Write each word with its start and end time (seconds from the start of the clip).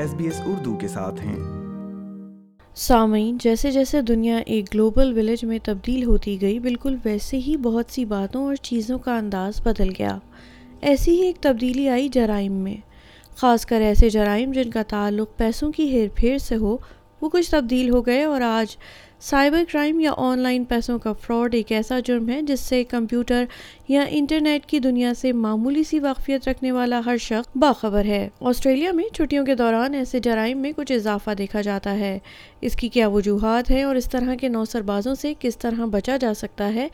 S 0.00 0.14
B 0.14 0.24
S 0.24 0.40
Urdu 0.46 0.74
کے 0.74 0.88
ساتھ 0.88 1.26
ہیں۔ 1.26 1.36
سامعین، 2.74 3.38
جیسے 3.40 3.70
جیسے 3.70 4.02
دنیا 4.02 4.36
ایک 4.46 4.74
گلوبل 4.74 5.12
ولیج 5.12 5.44
میں 5.44 5.58
تبدیل 5.64 6.04
ہوتی 6.04 6.40
گئی، 6.40 6.58
بالکل 6.58 6.96
ویسے 7.04 7.38
ہی 7.38 7.56
بہت 7.56 7.84
سی 7.88 8.04
باتوں 8.04 8.44
اور 8.44 8.54
چیزوں 8.54 8.98
کا 8.98 9.16
انداز 9.16 9.60
بدل 9.64 9.88
گیا۔ 9.98 10.18
ایسی 10.80 11.10
ہی 11.10 11.26
ایک 11.26 11.36
تبدیلی 11.40 11.88
آئی 11.88 12.08
جرائم 12.08 12.52
میں۔ 12.52 12.76
خاص 13.36 13.66
کر 13.66 13.80
ایسے 13.80 14.10
جرائم 14.10 14.52
جن 14.52 14.70
کا 14.70 14.82
تعلق 14.82 15.36
پیسوں 15.36 15.72
کی 15.72 15.88
ہیر 15.88 16.08
پھیر 16.14 16.38
سے 16.38 16.56
ہو، 16.56 16.76
وہ 17.20 17.28
کچھ 17.28 17.50
تبدیل 17.50 17.90
ہو 17.90 18.06
گئے 18.06 18.24
اور 18.24 18.40
آج 18.40 18.76
سائبر 19.22 19.62
کرائم 19.72 20.00
یا 20.00 20.10
آن 20.16 20.38
لائن 20.38 20.64
پیسوں 20.64 20.98
کا 20.98 21.12
فراڈ 21.12 21.54
ایک 21.54 21.72
ایسا 21.72 22.00
جرم 22.00 22.28
ہے 22.28 22.42
جس 22.42 22.60
سے 22.60 22.84
کمپیوٹر 22.84 23.44
یا 23.88 24.04
انٹرنیٹ 24.08 24.66
کی 24.66 24.78
دنیا 24.78 25.14
سے 25.14 25.32
معمولی 25.32 25.84
سی 25.84 25.98
واقفیت 25.98 26.48
رکھنے 26.48 26.72
والا 26.72 27.00
ہر 27.06 27.16
شخص 27.16 27.56
باخبر 27.56 28.04
ہے۔ 28.04 28.28
آسٹریلیا 28.40 28.92
میں 28.92 29.14
چھٹیوں 29.14 29.46
کے 29.46 29.54
دوران 29.54 29.94
ایسے 29.94 30.18
جرائم 30.18 30.58
میں 30.58 30.72
کچھ 30.76 30.92
اضافہ 30.92 31.30
دیکھا 31.38 31.60
جاتا 31.60 31.98
ہے۔ 31.98 32.18
اس 32.60 32.76
کی 32.76 32.88
کیا 32.88 33.08
وجوہات 33.08 33.70
ہیں 33.70 33.82
اور 33.82 33.96
اس 33.96 34.10
طرح 34.10 34.34
کے 34.34 34.48
نوسر 34.48 34.82
بازوں 34.82 35.14
سے 35.14 35.34
کس 35.40 35.58
طرح 35.58 35.84
بچا 35.84 36.16
جا 36.16 36.34
سکتا 36.34 36.74
ہے؟ 36.74 36.88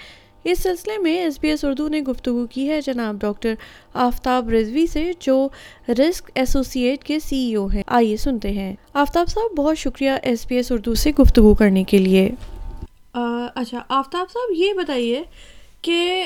اس 0.46 0.59
سلسلے 0.59 0.98
میں 0.98 1.18
ایس 1.18 1.38
بی 1.41 1.48
ایس 1.48 1.64
اردو 1.64 1.88
نے 1.88 2.00
گفتگو 2.00 2.46
کی 2.46 2.68
ہے۔ 2.68 2.80
جناب 2.80 3.20
ڈاکٹر 3.20 3.54
آفتاب 3.95 4.48
رضوی 4.48 4.87
سے 4.87 5.12
جو 5.20 5.48
رسک 5.88 6.30
ایسوسیٹ 6.34 7.04
کے 7.04 7.18
سی 7.18 7.37
ای 7.37 7.54
او 7.54 7.66
ہیں۔ 7.66 7.82
آئیے 7.87 8.16
سنتے 8.16 8.51
ہیں۔ 8.51 8.74
آفتاب 8.95 9.28
صاحب، 9.28 9.56
بہت 9.56 9.78
شکریہ 9.78 10.10
ایس 10.23 10.46
بی 10.48 10.56
ایس 10.56 10.73
اردو 10.73 10.95
سے 10.95 11.10
گفتگو 11.20 11.54
کرنے 11.54 11.84
کے 11.84 11.98
لیے۔ 11.98 12.30
اچھا 13.54 13.82
آفتاب 13.88 14.27
صاحب، 14.32 14.52
یہ 14.56 14.73
بتائیے 14.73 15.23
کہ 15.82 16.24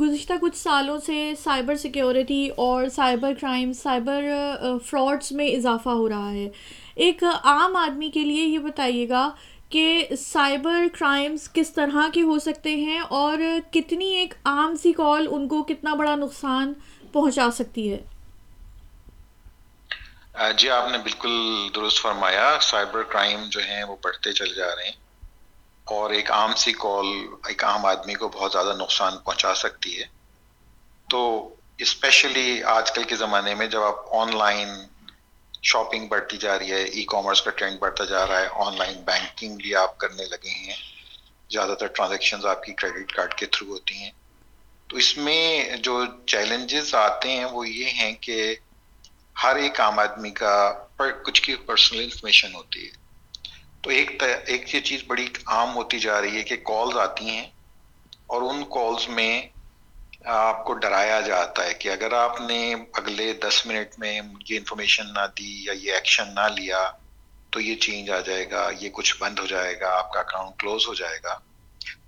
گزشتہ 0.00 0.32
کچھ 0.40 0.56
سالوں 0.56 0.98
سے 1.06 1.32
سائبر 1.44 1.76
سیکیورٹی 1.76 2.48
اور 2.56 2.88
سائبر 2.88 3.32
کرائم، 3.40 3.72
سائبر 3.72 4.24
فراڈس 4.84 5.32
میں 5.32 5.46
اضافہ 5.46 5.88
ہو 5.88 6.08
رہا 6.08 6.32
ہے۔ 6.32 6.48
ایک 6.96 7.24
عام 7.44 7.76
آدمی 7.76 8.08
کے 8.08 8.20
لیے 8.20 8.44
یہ 8.44 8.58
بتائیے 8.58 9.08
گا 9.08 9.30
کہ 9.70 10.08
سائبر 10.18 10.82
کرائمز 10.98 11.52
کس 11.52 11.72
طرح 11.72 12.08
کے 12.14 12.22
ہو 12.22 12.38
سکتے 12.38 12.76
ہیں 12.76 12.98
اور 12.98 13.38
کتنی 13.72 14.06
ایک 14.06 14.34
عام 14.44 14.76
سی 14.76 14.92
کال 14.92 15.26
ان 15.30 15.48
کو 15.48 15.62
کتنا 15.62 15.94
بڑا 15.94 16.14
نقصان 16.14 16.72
پہنچا 17.12 17.50
سکتی 17.50 17.92
ہے؟ 17.92 17.98
جی 20.56 20.70
آپ 20.70 20.90
نے 20.90 20.98
بالکل 20.98 21.68
درست 21.74 22.00
فرمایا، 22.00 22.58
سائبر 22.60 23.02
کرائم 23.02 23.44
جو 23.48 23.60
ہیں 23.60 23.84
وہ 23.84 23.96
بڑھتے 24.04 24.32
چل 24.32 24.54
جا 24.54 24.76
رہے 24.76 24.84
ہیں 24.84 24.96
اور 25.84 26.10
ایک 26.10 26.30
عام 26.30 26.54
سی 26.54 26.72
کال 26.72 27.06
ایک 27.46 27.64
عام 27.64 27.86
آدمی 27.86 28.14
کو 28.14 28.28
بہت 28.28 28.52
زیادہ 28.52 28.74
نقصان 28.78 29.18
پہنچا 29.18 29.54
سکتی 29.54 30.00
ہے۔ 30.00 30.04
تو 31.10 31.54
اسپیشلی 31.78 32.62
آج 32.62 32.92
کل 32.92 33.04
کے 33.04 33.16
زمانے 33.16 33.54
میں 33.54 33.66
جب 33.66 33.82
آپ 33.82 33.94
آن 34.10 34.36
لائن 34.36 34.68
شاپنگ 35.62 36.08
بڑھتی 36.08 36.36
جا 36.36 36.58
رہی 36.58 36.72
ہے 36.72 36.82
ای 36.82 37.04
کامرس 37.04 37.42
کا 37.42 37.50
ٹرینڈ 37.50 37.78
بڑھتا 37.78 38.04
جا 38.04 38.26
رہا 38.26 38.40
ہے 38.40 38.48
آن 38.52 38.78
لائن 38.78 39.02
بینکنگ 39.04 39.56
بھی 39.56 39.74
آپ 39.74 39.98
کرنے 39.98 40.24
لگے 40.24 40.48
ہیں۔ 40.48 40.74
زیادہ 41.50 41.74
تر 41.80 41.86
ٹرانزیکشنز 41.86 42.46
آپ 42.46 42.62
کی 42.62 42.72
کریڈٹ 42.72 43.12
کارڈ 43.12 43.34
کے 43.34 43.46
تھرو 43.46 43.72
ہوتی 43.72 43.94
ہیں۔ 43.94 44.10
تو 44.86 44.96
اس 44.96 45.18
میں 45.18 45.76
جو 45.76 46.04
چیلنجز 46.26 46.94
آتے 46.94 47.30
ہیں 47.30 47.44
وہ 47.44 47.68
یہ 47.68 47.84
ہیں 47.84 48.14
کہ 48.14 48.56
ہر 49.42 49.56
ایک 49.56 49.80
عام 49.80 49.98
آدمی 49.98 50.30
کا 50.30 50.72
کچھ 51.24 51.42
کی 51.42 51.56
پرسنل 51.56 52.00
انفارمیشن 52.00 52.54
ہوتی 52.54 52.86
ہے۔ 52.86 52.90
تو 53.80 53.90
ایک 53.90 54.22
ایک 54.46 54.74
یہ 54.74 54.80
چیز 54.80 55.00
بڑی 55.06 55.28
عام 55.46 55.74
ہوتی 55.74 55.98
جا 55.98 56.20
رہی 56.20 56.36
ہے 56.36 56.42
کہ 56.42 56.56
کالز 56.56 56.96
آتی 56.96 57.24
ہیں 57.24 57.46
اور 58.26 58.42
ان 58.42 58.64
کالز 58.64 59.08
میں 59.08 59.42
آپ 60.30 60.64
کو 60.64 60.74
ڈرایا 60.74 61.20
جاتا 61.20 61.64
ہے 61.64 61.74
کہ 61.74 61.88
اگر 61.88 62.12
آپ 62.12 62.40
نے 62.40 62.74
اگلے 62.92 63.32
دس 63.32 63.66
منٹ 63.66 63.98
میں 63.98 64.20
یہ 64.48 64.56
انفارمیشن 64.58 65.06
نہ 65.14 65.26
دی 65.38 65.64
یا 65.64 65.72
یہ 65.72 65.92
ایکشن 65.92 66.34
نہ 66.34 66.48
لیا 66.56 66.90
تو 67.50 67.60
یہ 67.60 67.76
چینج 67.76 68.10
آ 68.10 68.20
جائے 68.20 68.50
گا، 68.50 68.70
یہ 68.80 68.90
کچھ 68.92 69.16
بند 69.18 69.38
ہو 69.38 69.46
جائے 69.46 69.80
گا، 69.80 69.98
آپ 69.98 70.12
کا 70.12 70.20
اکاؤنٹ 70.20 70.60
کلوز 70.60 70.86
ہو 70.86 70.94
جائے 70.94 71.18
گا۔ 71.24 71.38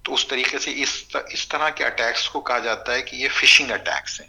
تو 0.03 0.15
اس 0.15 0.29
طریقے 0.29 0.59
سے 0.59 0.71
اس 0.77 1.05
اس 1.29 1.49
طرح 1.49 1.69
کے 1.69 1.85
اٹیکس 1.85 2.29
کو 2.29 2.41
کہا 2.41 2.59
جاتا 2.59 2.95
ہے 2.95 3.03
کہ 3.03 3.17
یہ 3.17 3.29
فشنگ 3.29 3.71
اٹیکس 3.71 4.21
ہیں۔ 4.21 4.29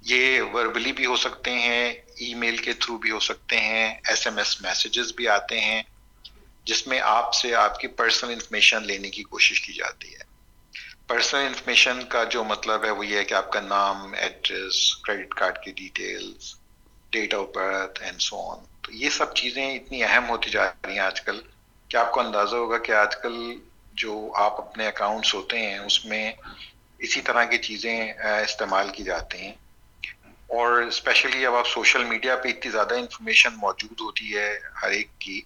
یہ 0.00 0.42
وربلی 0.42 0.92
بھی 0.92 1.06
ہو 1.06 1.16
سکتے 1.16 1.50
ہیں 1.50 1.92
ای 2.16 2.34
میل 2.34 2.56
کے 2.56 2.72
تھرو 2.72 2.98
بھی 2.98 3.10
ہو 3.10 3.20
سکتے 3.20 3.60
ہیں 3.60 3.94
ایس 4.08 4.26
ایم 4.26 4.38
ایس 4.38 4.60
میسیجز 4.60 5.12
بھی 5.12 5.28
آتے 5.28 5.60
ہیں، 5.60 5.82
جس 6.64 6.86
میں 6.86 7.00
آپ 7.00 7.34
سے 7.34 7.54
آپ 7.54 7.80
کی 7.80 7.86
پرسنل 7.86 8.32
انفارمیشن 8.32 8.86
لینے 8.86 9.10
کی 9.10 9.22
کوشش 9.22 9.60
کی 9.60 9.72
جاتی 9.72 10.14
ہے۔ 10.14 10.31
پرسنل 11.06 11.46
انفارمیشن 11.46 12.04
کا 12.08 12.24
جو 12.24 12.44
مطلب 12.44 12.84
ہے 12.84 12.90
وہ 12.90 13.06
یہ 13.06 13.18
ہے 13.18 13.24
کہ 13.24 13.34
آپ 13.34 13.52
کا 13.52 13.60
نام 13.60 14.12
ایڈریس 14.12 14.96
کریڈٹ 14.96 15.34
کارڈ 15.34 15.58
کی 15.64 15.72
details 15.72 16.54
date 17.10 17.34
of 17.34 17.46
birth 17.54 18.02
and 18.02 18.20
so 18.20 18.50
on 18.50 18.58
تو 18.82 18.92
یہ 18.92 19.10
سب 19.10 19.34
چیزیں 19.34 19.78
اتنی 19.78 20.04
اہم 20.04 20.28
ہوتی 20.28 20.50
جا 20.50 20.64
رہی 20.64 20.92
ہیں 20.92 20.98
آج 20.98 21.20
کل 21.20 21.40
کہ 21.88 21.96
آپ 21.96 22.12
کو 22.12 22.20
اندازہ 22.20 22.56
ہوگا 22.56 22.78
کہ 22.78 22.92
آج 22.92 23.16
کل 23.16 23.54
جو 23.92 24.32
آپ 24.34 24.60
اپنے 24.60 24.88
اکاؤنٹس 24.88 25.34
ہوتے 25.34 25.58
ہیں 25.58 25.78
اس 25.78 26.04
میں 26.04 26.32
اسی 26.98 27.20
طرح 27.20 27.44
کی 27.44 27.58
چیزیں 27.58 28.12
استعمال 28.42 28.88
کی 28.88 29.04
جاتی 29.04 29.38
ہیں. 29.38 29.52
اور 30.46 30.72
اسپیشلی 30.82 31.46
اب 31.46 31.54
آپ 31.54 31.68
سوشل 31.68 32.04
میڈیا 32.04 32.36
پہ 32.36 32.48
اتنی 32.48 32.70
زیادہ 32.70 32.94
انفارمیشن 32.94 33.54
موجود 33.56 34.00
ہوتی 34.00 34.36
ہے 34.36 34.58
ہر 34.82 34.90
ایک 34.90 35.08
کی 35.18 35.40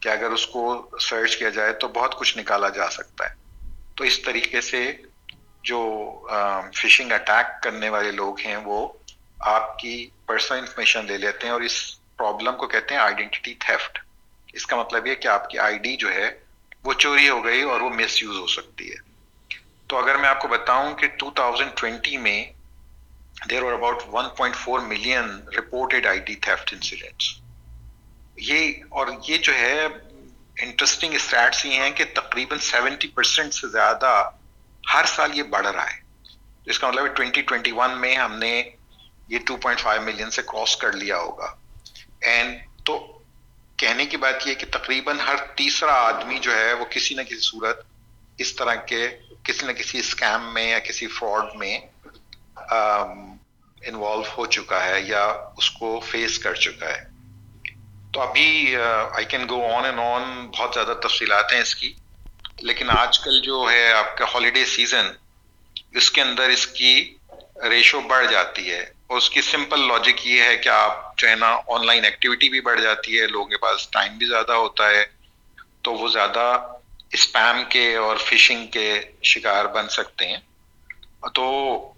کہ 0.00 0.08
اگر 0.08 0.30
اس 0.30 0.46
کو 0.46 0.90
سرچ 1.00 1.36
کیا 1.36 1.48
جائے 1.48 1.72
تو 1.72 1.88
بہت 1.88 2.18
کچھ 2.18 2.38
نکالا 2.38 2.68
جا 2.68 2.90
سکتا 2.90 3.30
ہے. 3.30 3.43
تو 3.94 4.04
اس 4.04 4.22
طریقے 4.22 4.60
سے 4.60 4.92
جو 5.62 5.80
فشنگ 6.74 7.12
اٹیک 7.12 7.62
کرنے 7.62 7.88
والے 7.88 8.10
لوگ 8.10 8.40
ہیں، 8.40 8.56
وہ 8.56 8.88
آپ 9.38 9.78
کی 9.78 10.08
پرسنل 10.26 10.58
انفارمیشن 10.58 11.06
لے 11.06 11.18
لیتے 11.18 11.46
ہیں 11.46 11.52
اور 11.52 11.60
اس 11.60 11.76
پرابلم 12.16 12.56
کو 12.56 12.66
کہتے 12.66 12.94
ہیں 12.94 13.00
آئیڈینٹی 13.02 13.54
تھیفٹ 13.54 13.98
اس 14.52 14.66
کا 14.66 14.76
مطلب 14.76 15.06
یہ 15.06 15.14
کہ 15.14 15.28
آپ 15.28 15.48
کی 15.50 15.58
آئی 15.58 15.78
ڈی 15.78 15.96
جو 15.96 16.12
ہے، 16.12 16.30
وہ 16.84 16.92
چوری 16.92 17.28
ہو 17.28 17.44
گئی 17.44 17.62
اور 17.62 17.80
وہ 17.80 17.90
مس 17.90 18.22
یوز 18.22 18.36
ہو 18.36 18.46
سکتی 18.46 18.90
ہے۔ 18.90 18.96
تو 19.86 19.96
اگر 19.96 20.16
میں 20.16 20.28
آپ 20.28 20.40
کو 20.40 20.48
بتاؤں 20.48 20.94
کہ 20.94 21.06
2020 21.24 22.16
میں 22.16 22.44
there 23.50 23.62
are 23.62 23.72
about 23.72 24.02
1.4 24.08 24.80
million 24.80 25.30
reported 25.58 26.06
I 26.06 26.20
D 26.20 26.34
theft 26.36 26.72
incidents 26.72 27.32
یہ 28.36 28.72
اور 28.88 29.06
یہ 29.28 29.38
جو 29.38 29.54
ہے 29.54 29.86
انٹرسٹنگ 30.62 31.14
اسٹیٹس 31.14 31.64
یہ 31.64 31.74
ہیں 31.74 31.90
کہ 31.90 32.04
تقریباً 32.14 32.58
سیونٹی 32.58 33.08
پرسینٹ 33.08 33.54
سے 33.54 33.68
زیادہ 33.68 34.30
ہر 34.94 35.04
سال 35.04 35.38
یہ 35.38 35.42
بڑھ 35.42 35.66
رہا 35.66 35.90
ہے۔ 35.90 36.02
اس 36.66 36.78
کا 36.78 36.88
مطلب 36.88 37.06
ٹوینٹی 37.16 37.42
ٹوینٹی 37.42 37.72
ون 37.72 38.00
میں 38.00 38.16
ہم 38.16 38.38
نے 38.38 38.62
یہ 39.28 39.38
ٹو 39.46 39.56
پوائنٹ 39.56 39.80
فائیو 39.80 40.02
ملین 40.02 40.30
سے 40.30 40.42
کراس 40.42 40.76
کر 40.76 40.92
لیا 40.92 41.18
ہوگا۔ 41.18 41.54
اینڈ 42.20 42.58
تو 42.84 43.20
کہنے 43.76 44.06
کی 44.06 44.16
بات 44.16 44.46
یہ 44.46 44.54
کہ 44.54 44.66
تقریباً 44.70 45.18
ہر 45.18 45.36
تیسرا 45.56 45.92
آدمی 45.92 46.38
جو 46.38 46.56
ہے 46.56 46.72
وہ 46.72 46.84
کسی 46.84 47.14
نہ 47.14 47.22
کسی 47.22 47.40
صورت 47.40 47.80
اس 48.38 48.56
طرح 48.56 48.74
کے 48.74 49.08
کسی 49.42 49.66
نہ 49.66 49.72
کسی 49.72 49.98
اسکیم 49.98 50.54
میں 50.54 50.70
یا 50.70 50.78
کسی 50.78 51.06
فراڈ 51.06 51.56
میں 51.56 51.80
um, 52.72 53.36
انوالو 53.82 54.22
ہو 54.36 54.46
چکا 54.46 54.84
ہے 54.84 55.00
یا 55.00 55.24
اس 55.56 55.70
کو 55.70 56.00
فیس 56.00 56.38
کر 56.38 56.54
چکا 56.54 56.88
ہے۔ 56.88 57.13
تو 58.14 58.20
ابھی 58.20 58.76
I 59.12 59.24
can 59.24 59.48
go 59.48 59.74
on 59.74 59.84
and 59.84 59.98
on 59.98 60.46
بہت 60.46 60.70
زیادہ 60.74 60.94
تفصیلات 61.02 61.52
ہیں 61.52 61.60
اس 61.60 61.74
کی۔ 61.74 61.92
لیکن 62.58 62.90
آج 62.90 63.18
کل 63.18 63.40
جو 63.40 63.66
ہے 63.72 63.92
آپ 63.92 64.16
کا 64.16 64.24
ہالیڈے 64.34 64.66
سیزن 64.66 65.06
اس 65.92 66.10
کے 66.10 66.22
اندر 66.22 66.42
اس 66.42 66.66
کی 66.66 67.14
ریشو 67.68 68.00
بڑھ 68.00 68.26
جاتی 68.30 68.70
ہے۔ 68.70 68.80
اور 68.80 69.16
اس 69.16 69.30
کی 69.30 69.40
سمپل 69.40 69.80
لاجک 69.80 70.26
یہ 70.26 70.42
ہے 70.42 70.56
کہ 70.56 70.68
آپ 70.68 71.18
جو 71.18 71.28
ہے 71.28 71.34
نا 71.34 71.58
آن 71.66 71.86
لائن 71.86 72.04
ایکٹیویٹی 72.04 72.48
بھی 72.48 72.60
بڑھ 72.60 72.80
جاتی 72.80 73.20
ہے، 73.20 73.26
لوگوں 73.26 73.46
کے 73.46 73.56
پاس 73.56 73.88
ٹائم 73.88 74.18
بھی 74.18 74.26
زیادہ 74.26 74.52
ہوتا 74.52 74.90
ہے۔ 74.90 75.04
تو 75.82 75.94
وہ 75.94 76.08
زیادہ 76.08 76.72
اسپیم 77.10 77.64
کے 77.68 77.96
اور 77.96 78.16
فشنگ 78.16 78.66
کے 78.66 79.00
شکار 79.22 79.64
بن 79.64 79.88
سکتے 79.88 80.28
ہیں۔ 80.28 80.38
تو 81.34 81.92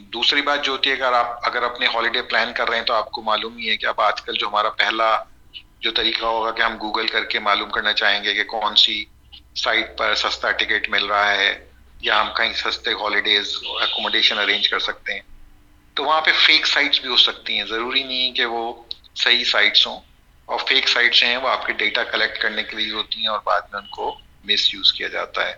دوسری 0.00 0.42
بات 0.42 0.64
جو 0.64 0.72
ہوتی 0.72 0.90
ہے، 0.90 0.94
اگر 0.94 1.12
آپ، 1.12 1.38
اگر 1.42 1.62
اپنے 1.62 1.86
ہالیڈے 1.86 2.22
پلان 2.22 2.52
کر 2.52 2.68
رہے 2.68 2.78
ہیں 2.78 2.84
تو 2.84 2.94
آپ 2.94 3.10
کو 3.10 3.22
معلوم 3.22 3.56
ہی 3.56 3.70
ہے 3.70 3.76
کہ 3.76 3.86
اب 3.86 4.00
آج 4.00 4.22
کل 4.22 4.32
جو 4.32 4.48
ہمارا 4.48 4.70
پہلا 4.70 5.18
جو 5.80 5.90
طریقہ 5.90 6.24
ہوگا 6.24 6.50
کہ 6.50 6.62
ہم 6.62 6.76
گوگل 6.80 7.06
کر 7.06 7.24
کے 7.24 7.38
معلوم 7.38 7.70
کرنا 7.70 7.92
چاہیں 7.92 8.24
گے 8.24 8.34
کہ 8.34 8.44
کون 8.44 8.76
سی 8.76 9.04
سائٹ 9.56 9.98
پر 9.98 10.14
سستا 10.14 10.50
ٹکٹ 10.50 10.88
مل 10.88 11.04
رہا 11.04 11.34
ہے 11.34 11.64
یا 12.00 12.20
ہم 12.20 12.34
کہیں 12.36 12.52
سستے 12.52 12.92
ہالیڈیز 12.92 13.58
اکوموڈیشن 13.64 14.38
ارینج 14.38 14.68
کر 14.68 14.78
سکتے 14.78 15.12
ہیں۔ 15.12 15.20
تو 15.94 16.04
وہاں 16.04 16.20
پہ 16.20 16.30
فیک 16.32 16.66
سائٹس 16.66 17.00
بھی 17.00 17.08
ہو 17.08 17.16
سکتی 17.16 17.58
ہیں۔ 17.58 17.64
ضروری 17.64 18.02
نہیں 18.02 18.32
کہ 18.32 18.44
وہ 18.44 18.82
صحیح 19.16 19.44
سائٹس 19.44 19.86
ہوں۔ 19.86 20.00
اور 20.44 20.58
فیک 20.68 20.88
سائٹس 20.88 21.22
ہیں 21.22 21.36
وہ 21.36 21.48
آپ 21.48 21.66
کے 21.66 21.72
ڈیٹا 21.72 22.04
کلیکٹ 22.04 22.38
کرنے 22.38 22.62
کے 22.62 22.76
لیے 22.76 22.92
ہوتی 22.92 23.20
ہیں 23.20 23.28
اور 23.28 23.38
بعد 23.44 23.60
میں 23.72 23.80
ان 23.80 23.86
کو 23.86 24.18
مس 24.44 24.74
یوز 24.74 24.92
کیا 24.92 25.08
جاتا 25.08 25.46
ہے۔ 25.46 25.54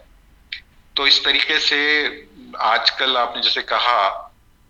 تو 0.94 1.02
اس 1.02 1.22
طریقے 1.22 1.58
سے 1.58 2.08
آج 2.54 2.92
کل 2.92 3.16
آپ 3.16 3.36
نے 3.36 3.42
جیسے 3.42 3.62
کہا 3.62 4.28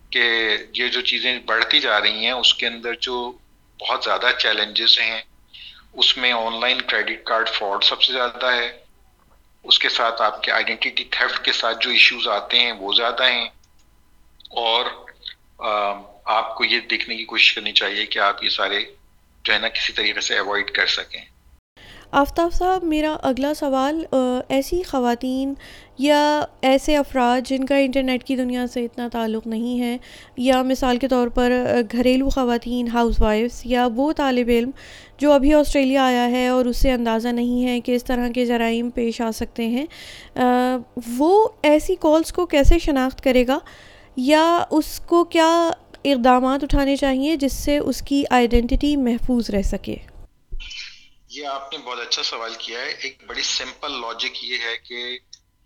کہ 0.09 0.57
یہ 0.73 0.87
جو 0.87 1.01
چیزیں 1.01 1.39
بڑھتی 1.39 1.79
جا 1.79 2.01
رہی 2.01 2.25
ہیں، 2.25 2.31
اس 2.31 2.53
کے 2.53 2.67
اندر 2.67 2.93
جو 2.93 3.37
بہت 3.81 4.03
زیادہ 4.03 4.29
چیلنجز 4.39 4.99
ہیں 4.99 5.21
اس 5.93 6.17
میں 6.17 6.31
on 6.31 6.59
line 6.61 6.81
credit 6.81 7.23
card 7.23 7.49
fraud 7.49 7.83
سب 7.83 8.01
سے 8.01 8.13
زیادہ 8.13 8.45
ہے۔ 8.45 8.77
اس 9.63 9.79
کے 9.79 9.89
ساتھ 9.89 10.21
آپ 10.21 10.43
کے 10.43 10.51
آئیڈینٹی 10.51 10.89
تھیفٹ 10.89 11.45
کے 11.45 11.51
ساتھ 11.51 11.77
جو 11.81 11.89
ایشوز 11.89 12.27
آتے 12.27 12.59
ہیں 12.59 12.71
وہ 12.71 12.93
زیادہ 12.93 13.23
ہیں۔ 13.23 13.49
اور 14.49 14.85
آپ 16.25 16.55
کو 16.55 16.65
یہ 16.65 16.79
دیکھنے 16.79 17.15
کی 17.15 17.25
کوشش 17.25 17.53
کرنی 17.53 17.71
چاہیے 17.71 18.05
کہ 18.05 18.19
آپ 18.19 18.43
یہ 18.43 18.49
سارے 18.49 18.85
جو 19.43 19.53
ہے 19.53 19.59
نا 19.59 19.69
کسی 19.69 19.93
طریقے 19.93 20.21
سے 20.21 20.37
اوائڈ 20.37 20.71
کر 20.71 20.87
سکیں۔ 20.87 21.21
آفتاب 22.11 22.53
صاحب، 22.53 22.83
میرا 22.83 23.17
اگلا 23.23 23.53
سوال 23.53 24.05
ایسی 24.49 24.83
خواتین 24.83 25.53
یا 26.01 26.45
ایسے 26.61 26.95
افراد 26.97 27.47
جن 27.47 27.65
کا 27.65 27.75
انٹرنیٹ 27.75 28.23
کی 28.23 28.35
دنیا 28.35 28.65
سے 28.67 28.83
اتنا 28.85 29.07
تعلق 29.11 29.47
نہیں 29.47 29.79
ہے، 29.79 29.97
یا 30.37 30.61
مثال 30.63 30.97
کے 30.97 31.07
طور 31.07 31.27
پر 31.27 31.51
گھریلو 31.91 32.29
خواتین، 32.29 32.87
ہاؤس 32.87 33.21
وائفس 33.21 33.61
یا 33.65 33.87
وہ 33.95 34.11
طالب 34.13 34.49
علم 34.49 34.71
جو 35.17 35.31
ابھی 35.31 35.53
آسٹریلیا 35.53 36.03
آیا 36.03 36.29
ہے 36.31 36.47
اور 36.47 36.65
اس 36.65 36.77
سے 36.77 36.91
اندازہ 36.91 37.27
نہیں 37.29 37.65
ہے 37.65 37.79
کہ 37.79 37.95
اس 37.95 38.03
طرح 38.03 38.29
کے 38.35 38.45
جرائم 38.45 38.89
پیش 38.89 39.21
آ 39.21 39.29
سکتے 39.31 39.67
ہیں 39.67 39.85
وہ 41.17 41.47
ایسی 41.63 41.95
کالز 41.99 42.31
کو 42.33 42.45
کیسے 42.45 42.79
شناخت 42.79 43.23
کرے 43.23 43.47
گا؟ 43.47 43.57
یا 44.17 44.63
اس 44.71 44.99
کو 44.99 45.23
کیا 45.25 45.49
اقدامات 46.03 46.63
اٹھانے 46.63 46.95
چاہیے 46.95 47.35
جس 47.35 47.53
سے 47.53 47.77
اس 47.77 48.01
کی 48.01 48.23
آئیڈینٹی 48.29 48.95
محفوظ 48.97 49.49
رہ 49.49 49.61
سکے؟ 49.61 49.95
یہ 51.29 51.45
آپ 51.47 51.73
نے 51.73 51.79
بہت 51.85 51.99
اچھا 51.99 52.23
سوال 52.23 52.53
کیا 52.59 52.79
ہے۔ 52.79 52.91
ایک 53.01 53.23
بڑی 53.27 53.41
سمپل 53.41 53.91
لاجک 53.91 54.43
یہ 54.43 54.57
ہے 54.65 54.77
کہ 54.87 55.17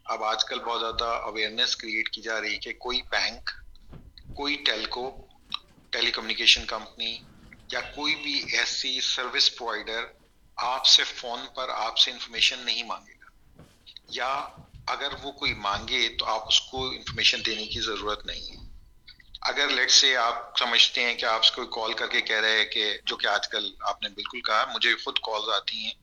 اب 0.05 0.23
آج 0.23 0.45
کل 0.45 0.59
بہت 0.59 0.79
زیادہ 0.79 1.03
اویئرنیس 1.03 1.75
کریٹ 1.75 2.09
کی 2.09 2.21
جا 2.21 2.41
رہی 2.41 2.53
ہے 2.53 2.57
کہ 2.57 2.73
کوئی 2.73 3.01
بینک 3.01 3.49
کوئی 4.35 4.55
ٹیلکو 4.55 5.27
ٹیلی 5.89 6.11
کمیونیکیشن 6.11 6.65
کمپنی 6.65 7.19
یا 7.71 7.81
کوئی 7.81 8.15
بھی 8.15 8.45
ایسی 8.57 9.01
سروس 9.01 9.55
پرووائڈر 9.55 10.05
آپ 10.55 10.85
سے 10.85 11.03
فون 11.03 11.39
پر 11.55 11.69
آپ 11.69 11.97
سے 11.97 12.11
انفارمیشن 12.11 12.59
نہیں 12.59 12.83
مانگے 12.83 13.11
گا۔ 13.11 13.25
یا 14.09 14.47
اگر 14.87 15.07
وہ 15.23 15.31
کوئی 15.31 15.53
مانگے 15.53 16.09
تو 16.19 16.25
آپ 16.25 16.47
اس 16.47 16.61
کو 16.61 16.89
انفارمیشن 16.89 17.37
دینے 17.45 17.65
کی 17.65 17.79
ضرورت 17.79 18.25
نہیں 18.25 18.51
ہے۔ 18.51 18.77
اگر 19.41 19.67
لیٹ 19.67 19.91
سے 19.91 20.17
آپ 20.17 20.57
سمجھتے 20.57 21.03
ہیں 21.03 21.15
کہ 21.15 21.25
آپ 21.25 21.41
کو 21.55 21.65
کال 21.65 21.93
کر 21.93 22.07
کے 22.07 22.21
کہہ 22.21 22.39
رہے 22.39 22.57
ہیں 22.57 22.65
کہ 22.65 22.97
جو 23.05 23.17
کہ 23.17 23.27
آج 23.27 23.47
کل 23.47 23.73
آپ 23.79 24.01
نے 24.01 24.09
بالکل 24.09 24.41
کہا، 24.41 24.65
مجھے 24.75 24.95
خود 24.95 25.19
کالز 25.19 25.49
آتی 25.49 25.77
ہیں۔ 25.77 25.93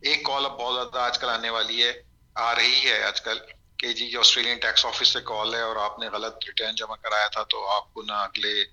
ایک 0.00 0.24
کال 0.24 0.44
اب 0.44 0.52
بہت 0.52 0.74
زیادہ 0.74 1.06
آج 1.06 1.18
کل 1.18 1.28
آنے 1.28 1.50
والی 1.50 1.84
ہے۔ 1.84 2.02
آ 2.34 2.54
رہی 2.54 2.90
ہے 2.90 3.04
آج 3.04 3.20
کل 3.20 3.38
کہ 3.78 3.92
جی 3.92 4.16
آسٹریلین 4.16 4.58
ٹیکس 4.58 4.86
آفس 4.86 5.08
سے 5.08 5.18
کال 5.24 5.54
ہے 5.54 5.60
اور 5.60 5.76
آپ 5.76 5.98
نے 5.98 6.08
غلط 6.08 6.34
ریٹرن 6.46 6.74
جمع 6.74 6.96
کرایا 6.96 7.28
تھا 7.28 7.42
تو 7.42 7.68
آپ 7.68 7.94
کو 7.94 8.02
نہ 8.02 8.12
اگلے 8.12 8.64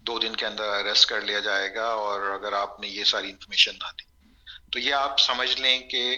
دو 0.00 0.18
دن 0.18 0.36
کے 0.36 0.46
اندر 0.46 0.64
اریسٹ 0.64 1.06
کر 1.06 1.20
لیا 1.20 1.38
جائے 1.38 1.74
گا 1.74 1.86
اور 1.86 2.30
اگر 2.30 2.52
آپ 2.52 2.80
نے 2.80 2.88
یہ 2.88 3.04
ساری 3.04 3.30
انفارمیشن 3.30 3.72
نہ 3.72 3.92
دی۔ 3.92 4.32
تو 4.72 4.78
یہ 4.78 4.94
آپ 4.94 5.20
سمجھ 5.20 5.60
لیں 5.60 5.88
کہ 5.88 6.16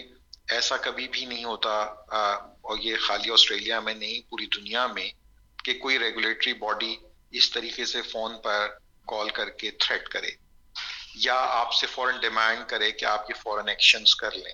ایسا 0.49 0.77
کبھی 0.77 1.07
بھی 1.07 1.25
نہیں 1.25 1.43
ہوتا 1.43 1.69
اور 1.71 2.77
یہ 2.79 2.95
خالی 3.07 3.31
آسٹریلیا 3.31 3.79
میں 3.79 3.93
نہیں، 3.93 4.29
پوری 4.29 4.45
دنیا 4.45 4.87
میں 4.87 5.11
کہ 5.63 5.73
کوئی 5.73 5.99
ریگولیٹری 5.99 6.53
باڈی 6.53 6.95
اس 7.31 7.51
طریقے 7.51 7.85
سے 7.85 8.01
فون 8.01 8.41
پر 8.41 8.67
کال 9.07 9.29
کر 9.29 9.49
کے 9.49 9.71
تھریٹ 9.71 10.09
کرے۔ 10.09 10.31
یا 11.15 11.35
آپ 11.35 11.73
سے 11.73 11.87
فوراً 11.87 12.19
ڈیمانڈ 12.19 12.69
کرے 12.69 12.91
کہ 12.91 13.05
آپ 13.05 13.27
کی 13.27 13.33
فوراً 13.33 13.67
ایکشنز 13.67 14.15
کر 14.15 14.31
لیں۔ 14.31 14.53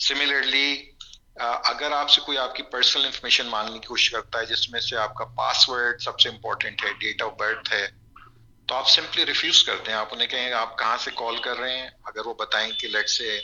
سملرلی 0.00 0.90
اگر 1.40 1.92
آپ 1.92 2.10
سے 2.10 2.20
کوئی 2.20 2.38
آپ 2.38 2.54
کی 2.54 2.62
پرسنل 2.62 3.04
انفارمیشن 3.04 3.46
مانگنے 3.46 3.78
کی 3.78 3.86
کوشش 3.86 4.10
کرتا 4.10 4.38
ہے، 4.38 4.46
جس 4.46 4.70
میں 4.70 4.80
سے 4.80 4.96
آپ 4.96 5.14
کا 5.14 5.24
پاس 5.24 5.68
ورڈ 5.68 6.00
سب 6.00 6.20
سے 6.20 6.28
امپورٹنٹ 6.28 6.84
ہے 6.84 6.92
ڈیٹ 6.92 7.22
آف 7.22 7.32
برتھ 7.32 7.72
ہے، 7.72 7.88
تو 8.66 8.74
آپ 8.74 8.88
سمپلی 8.88 9.26
ریفیوز 9.26 9.62
کرتے 9.64 9.90
ہیں۔ 9.90 9.98
آپ 9.98 10.14
انہیں 10.14 10.28
کہیں 10.28 10.52
آپ 10.52 10.78
کہاں 10.78 10.96
سے 10.96 11.10
کال 11.14 11.36
کر 11.36 11.58
رہے 11.58 11.78
ہیں؟ 11.78 11.90
اگر 12.04 12.26
وہ 12.26 12.34
بتائیں 12.34 12.72
کہ 12.72 12.88
لیٹ 12.88 13.08
سے 13.08 13.40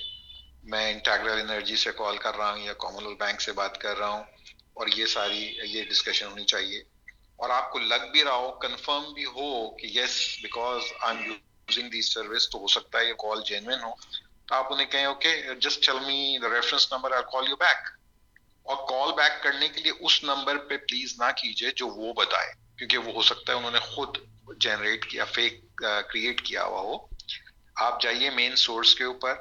میں 0.63 0.93
انٹیگرل 0.93 1.41
انرجی 1.41 1.77
سے 1.77 1.93
کال 1.93 2.17
کر 2.17 2.35
رہا 2.35 2.51
ہوں 2.51 2.59
یا 2.59 2.73
کامن 2.73 3.07
ویلتھ 3.07 3.19
بینک 3.19 3.41
سے 3.41 3.53
بات 3.53 3.81
کر 3.81 3.99
رہا 3.99 4.09
ہوں، 4.09 4.25
اور 4.75 4.87
یہ 4.87 5.07
ساری، 5.07 5.57
یہ 5.65 5.85
ڈسکشن 5.85 6.27
ہونی 6.27 6.45
چاہیے۔ 6.45 6.83
اور 7.37 7.51
آپ 7.51 7.73
کو 7.73 7.79
لگ 7.79 8.11
بھی 8.13 8.25
رہا 8.25 8.35
ہو 8.35 8.51
کنفرم 8.53 9.13
بھی 9.13 9.25
ہو 9.25 9.77
کہ 9.77 9.87
yes 9.87 10.39
because 10.43 10.83
I'm 11.19 11.33
using 11.33 11.91
the 11.91 12.03
service 12.03 12.51
تو 12.51 12.59
ہو 12.59 12.67
سکتا 12.67 12.99
ہے 12.99 13.09
یہ 13.09 13.15
کال 13.15 13.43
جینوین 13.47 13.83
ہو۔ 13.83 13.93
آپ 14.51 14.73
انہیں 14.73 14.87
کہیں 14.87 15.05
okay 15.05 15.43
just 15.61 15.87
tell 15.87 16.01
me 16.07 16.39
the 16.43 16.49
reference 16.49 16.93
number 16.93 17.13
I 17.13 17.23
call 17.33 17.45
you 17.49 17.57
back 17.57 17.89
اور 18.63 18.77
کال 18.77 19.13
بیک 19.13 19.43
کرنے 19.43 19.69
کے 19.69 19.81
لیے 19.81 19.93
اس 20.01 20.25
نمبر 20.25 20.59
پہ 20.59 20.77
پلیز 20.77 21.15
نہ 21.19 21.31
کیجیے 21.37 21.71
جو 21.71 21.89
وہ 21.89 22.13
بتائے، 22.13 22.53
کیونکہ 22.79 22.99
وہ 22.99 23.13
ہو 23.13 23.23
سکتا 23.23 23.53
ہے 23.53 23.59
انہوں 23.59 23.71
نے 23.71 23.79
خود 23.79 24.17
جنریٹ 24.59 25.11
کیا 25.11 25.25
فیک 25.25 25.77
کریٹ 26.09 26.41
کیا 26.41 26.65
ہوا 26.65 26.81
ہو۔ 26.81 27.07
آپ 27.77 28.03
جائیے 28.03 28.31
مین 28.31 28.57
سورس 28.57 28.95
کے 28.95 29.05
اوپر۔ 29.05 29.35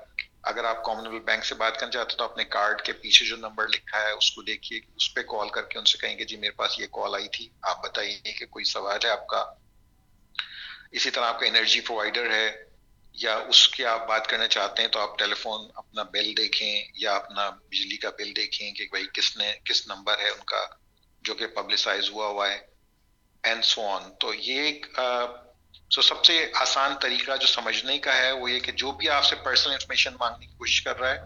اگر 0.43 0.63
آپ 0.63 0.83
کامن 0.83 1.07
ویلتھ 1.07 1.25
بینک 1.25 1.45
سے 1.45 1.55
بات 1.55 1.79
کرنا 1.79 1.91
چاہتے 1.91 2.15
تو 2.15 2.23
اپنے 2.23 2.43
کارڈ 2.43 2.81
کے 2.81 2.93
پیچھے 2.93 3.25
جو 3.25 3.35
نمبر 3.35 3.67
لکھا 3.67 4.01
ہے، 4.01 4.11
اس 4.11 4.31
کو 4.31 4.41
دیکھیے، 4.41 4.79
اس 4.95 5.13
پہ 5.13 5.21
کال 5.21 5.49
کر 5.49 5.61
کے 5.61 5.79
ان 5.79 5.85
سے 5.85 5.97
کہیں 5.97 6.17
گے 6.17 6.25
جی 6.25 6.35
میرے 6.35 6.51
پاس 6.51 6.79
یہ 6.79 6.87
کال 6.91 7.15
آئی 7.15 7.27
تھی، 7.27 7.49
آپ 7.61 7.83
بتائیے 7.83 8.33
کہ 8.33 8.45
کوئی 8.45 8.65
سوال 8.65 8.97
ہے 9.03 9.09
آپ 9.09 9.27
کا؟ 9.27 9.45
اسی 10.91 11.11
طرح 11.11 11.25
آپ 11.25 11.39
کا 11.39 11.45
انرجی 11.45 11.79
پرووائڈر 11.79 12.31
ہے۔ 12.31 12.72
یا 13.13 13.35
اس 13.35 13.67
کی 13.67 13.85
آپ 13.85 14.07
بات 14.07 14.27
کرنا 14.27 14.47
چاہتے 14.47 14.81
ہیں 14.81 14.89
تو 14.89 14.99
آپ 14.99 15.19
ٹیلی 15.19 15.33
فون 15.33 15.69
اپنا 15.75 16.03
بل 16.03 16.33
دیکھیں 16.37 16.83
یا 16.93 17.15
اپنا 17.15 17.49
بجلی 17.49 17.97
کا 17.97 18.09
بل 18.09 18.35
دیکھیں 18.35 18.71
کہ 18.71 18.87
بھائی 18.91 19.05
کس 19.13 19.37
نے 19.37 19.53
کس 19.65 19.87
نمبر 19.87 20.19
ہے 20.19 20.29
ان 20.29 20.43
کا 20.45 20.65
جو 21.21 21.33
کہ 21.33 21.47
پبلسائز 21.47 22.09
ہوا 22.09 22.27
ہوا 22.27 22.51
ہے 22.51 22.59
اینڈ 23.43 23.65
سو 23.65 23.87
آن 23.87 24.15
تو 24.15 24.33
یہ 24.33 24.61
ایک 24.61 24.99
سو 25.91 26.01
سب 26.01 26.25
سے 26.25 26.51
آسان 26.53 26.93
طریقہ 27.01 27.31
جو 27.41 27.47
سمجھنے 27.47 27.99
کا 27.99 28.17
ہے 28.17 28.31
وہ 28.31 28.51
یہ 28.51 28.59
کہ 28.59 28.71
جو 28.71 28.91
بھی 28.91 29.09
آپ 29.09 29.25
سے 29.25 29.35
پرسنل 29.35 29.73
انفارمیشن 29.73 30.13
مانگنے 30.19 30.45
کی 30.45 30.53
کوشش 30.57 30.81
کر 30.81 30.99
رہا 30.99 31.09
ہے 31.09 31.19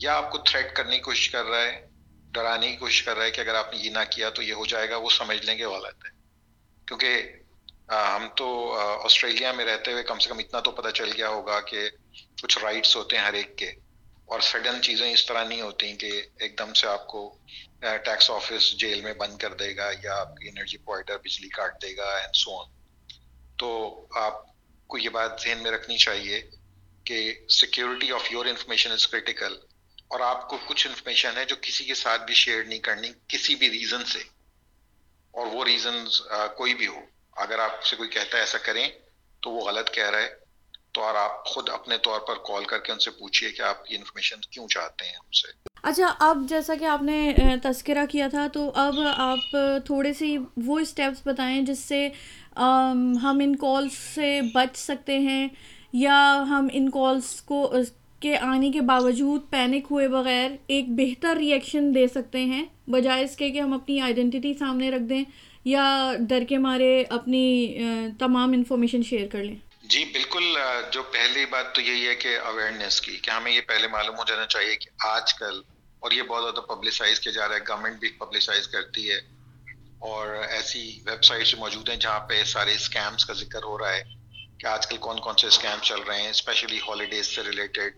یا 0.00 0.16
آپ 0.16 0.30
کو 0.30 0.38
تھریٹ 0.38 0.76
کرنے 0.76 0.96
کی 0.96 1.02
کوشش 1.02 1.30
کر 1.30 1.44
رہا 1.44 1.62
ہے، 1.62 1.86
ڈرانے 2.32 2.70
کی 2.70 2.76
کوشش 2.76 3.02
کر 3.02 3.16
رہا 3.16 3.24
ہے 3.24 3.30
کہ 3.30 3.40
اگر 3.40 3.54
آپ 3.54 3.72
نے 3.72 3.78
یہ 3.78 3.90
نہ 3.90 3.98
کیا 4.10 4.30
تو 4.30 4.42
یہ 4.42 4.52
ہو 4.52 4.66
جائے 4.66 4.90
گا، 4.90 4.96
وہ 4.96 5.10
سمجھ 5.10 5.44
لیں 5.44 5.58
گے 5.58 5.64
غلط 5.64 6.04
ہے۔ 6.04 6.10
کیونکہ 6.86 7.32
ہم 7.90 8.28
تو 8.36 8.72
آسٹریلیا 9.04 9.52
میں 9.52 9.64
رہتے 9.64 9.92
ہوئے 9.92 10.02
کم 10.02 10.18
سے 10.18 10.28
کم 10.28 10.38
اتنا 10.38 10.60
تو 10.60 10.70
پتہ 10.70 10.88
چل 10.88 11.12
گیا 11.12 11.28
ہوگا 11.28 11.60
کہ 11.60 11.88
کچھ 12.42 12.58
رائٹس 12.58 12.96
ہوتے 12.96 13.16
ہیں 13.16 13.24
ہر 13.24 13.32
ایک 13.32 13.58
کے۔ 13.58 13.72
اور 14.24 14.40
سڈن 14.40 14.82
چیزیں 14.82 15.12
اس 15.12 15.26
طرح 15.26 15.44
نہیں 15.44 15.60
ہوتی 15.60 15.96
کہ 15.96 16.22
ایک 16.38 16.58
دم 16.58 16.74
سے 16.74 16.86
آپ 16.86 17.06
کو 17.06 17.38
ٹیکس 17.80 18.30
آفس 18.30 18.78
جیل 18.78 19.00
میں 19.00 19.14
بند 19.14 19.38
کر 19.38 19.54
دے 19.54 19.76
گا 19.76 19.90
یا 20.02 20.20
آپ 20.20 20.36
کی 20.36 20.48
انرجی 20.48 20.76
پرووائڈر 20.76 21.18
بجلی 21.18 21.48
کاٹ 21.48 21.82
دے 21.82 21.96
گا 21.96 22.16
اینڈ 22.16 22.36
سو 22.36 22.62
آن 22.62 22.70
تو 23.58 24.06
آپ 24.14 24.34
کو 24.86 24.98
یہ 24.98 25.08
بات 25.08 25.40
ذہن 25.40 25.58
میں 25.62 25.70
رکھنی 25.70 25.96
چاہیے 25.96 26.50
کہ 27.04 27.34
security 27.48 28.12
of 28.12 28.32
your 28.32 28.46
information 28.46 28.92
is 28.92 29.06
critical 29.06 29.56
اور 30.08 30.20
آپ 30.20 30.48
کو 30.48 30.58
کچھ 30.66 30.86
انفارمیشن 30.86 31.30
ہے 31.36 31.44
جو 31.44 31.56
کسی 31.62 31.84
کے 31.84 31.94
ساتھ 31.94 32.22
بھی 32.22 32.34
شیئر 32.34 32.64
نہیں 32.64 32.78
کرنی، 32.78 33.08
کسی 33.28 33.54
بھی 33.54 33.70
ریزن 33.70 34.04
سے۔ 34.04 34.18
اور 35.30 35.46
وہ 35.46 35.64
ریزنز 35.64 36.22
کوئی 36.56 36.74
بھی 36.74 36.86
ہو۔ 36.86 37.00
اگر 37.38 37.58
آپ 37.58 37.82
سے 37.84 37.96
کوئی 37.96 38.08
کہتا 38.08 38.36
ہے 38.36 38.42
ایسا 38.42 38.58
کریں 38.58 38.88
تو 39.42 39.50
وہ 39.50 39.60
غلط 39.60 39.90
کہہ 39.94 40.10
رہا 40.10 40.22
ہے، 40.22 40.28
تو 40.92 41.02
اور 41.04 41.14
آپ 41.14 41.44
خود 41.46 41.68
اپنے 41.68 41.96
طور 42.02 42.20
پر 42.20 42.38
کال 42.46 42.64
کر 42.64 42.78
کے 42.78 42.92
ان 42.92 42.98
سے 42.98 43.10
پوچھیے 43.18 43.50
کہ 43.50 43.62
آپ 43.62 43.90
یہ 43.90 43.96
انفارمیشن 43.98 44.40
کیوں 44.50 44.66
چاہتے 44.68 45.04
ہیں 45.04 45.16
ان 45.16 45.32
سے۔ 45.32 45.48
اچھا 45.82 46.12
اب 46.18 46.38
جیسا 46.48 46.74
کہ 46.74 46.84
آپ 46.84 47.02
نے 47.02 47.34
تذکرہ 47.62 48.04
کیا 48.10 48.28
تھا، 48.28 48.46
تو 48.52 48.70
اب 48.74 48.94
آپ 49.16 49.56
تھوڑے 49.86 50.12
سی 50.12 50.36
وہ 50.66 50.78
اسٹیپس 50.78 51.26
بتائیں 51.26 51.60
جس 51.62 51.78
سے 51.78 52.08
ہم 53.22 53.40
ان 53.42 53.54
کالس 53.56 53.98
سے 54.14 54.40
بچ 54.54 54.76
سکتے 54.76 55.18
ہیں 55.18 55.46
یا 55.92 56.18
ہم 56.48 56.68
ان 56.72 56.90
کالس 56.90 57.40
کو، 57.42 57.72
کے 58.20 58.36
آنے 58.36 58.70
کے 58.72 58.80
باوجود 58.80 59.42
پینک 59.50 59.86
ہوئے 59.90 60.08
بغیر 60.08 60.50
ایک 60.66 60.88
بہتر 60.88 61.36
ریئیکشن 61.36 61.94
دے 61.94 62.06
سکتے 62.06 62.44
ہیں، 62.44 62.64
بجائے 62.86 63.24
اس 63.24 63.36
کے 63.36 63.50
کہ 63.50 63.60
ہم 63.60 63.72
اپنی 63.72 64.00
آئیڈینٹی 64.00 64.52
سامنے 64.58 64.90
رکھ 64.90 65.02
دیں۔ 65.02 65.22
یا 65.68 65.86
ڈر 66.28 66.44
کے 66.48 66.58
مارے 66.58 66.92
اپنی 67.10 67.46
تمام 68.18 68.52
انفارمیشن 68.52 69.02
شیئر 69.02 69.26
کر 69.32 69.42
لیں؟ 69.44 69.56
جی 69.84 70.04
بالکل 70.12 70.56
جو 70.92 71.02
پہلی 71.12 71.44
بات 71.50 71.74
تو 71.74 71.80
یہی 71.80 72.06
ہے 72.08 72.14
کہ 72.16 72.36
اویئرنیس 72.40 73.00
کی، 73.00 73.16
کہ 73.16 73.30
ہمیں 73.30 73.52
یہ 73.52 73.60
پہلے 73.68 73.88
معلوم 73.88 74.18
ہو 74.18 74.24
جانا 74.28 74.46
چاہیے 74.46 74.76
کہ 74.76 74.90
آج 75.06 75.34
کل، 75.34 75.60
اور 76.02 76.10
یہ 76.12 76.22
بہت 76.22 76.42
زیادہ 76.42 76.66
پبلسائز 76.66 77.20
کیا 77.20 77.32
جا 77.32 77.48
رہا 77.48 77.54
ہے 77.54 77.60
گورنمنٹ 77.68 78.00
بھی 78.00 78.08
پبلسائز 78.18 78.68
کرتی 78.68 79.10
ہے، 79.10 79.18
اور 80.08 80.34
ایسی 80.48 80.82
ویب 81.06 81.24
سائٹس 81.24 81.54
موجود 81.58 81.88
ہیں 81.88 81.96
جہاں 81.96 82.20
پہ 82.28 82.42
سارے 82.46 82.74
اسکیمس 82.74 83.24
کا 83.24 83.32
ذکر 83.34 83.62
ہو 83.62 83.78
رہا 83.78 83.92
ہے، 83.92 84.02
کہ 84.58 84.66
آج 84.66 84.86
کل 84.86 84.96
کون 85.06 85.20
کون 85.20 85.36
سے 85.36 85.46
اسکیم 85.46 85.82
چل 85.82 86.00
رہے 86.08 86.20
ہیں 86.22 86.30
اسپیشلی 86.30 86.78
ہالیڈیز 86.88 87.26
سے 87.26 87.42
ریلیٹڈ 87.42 87.96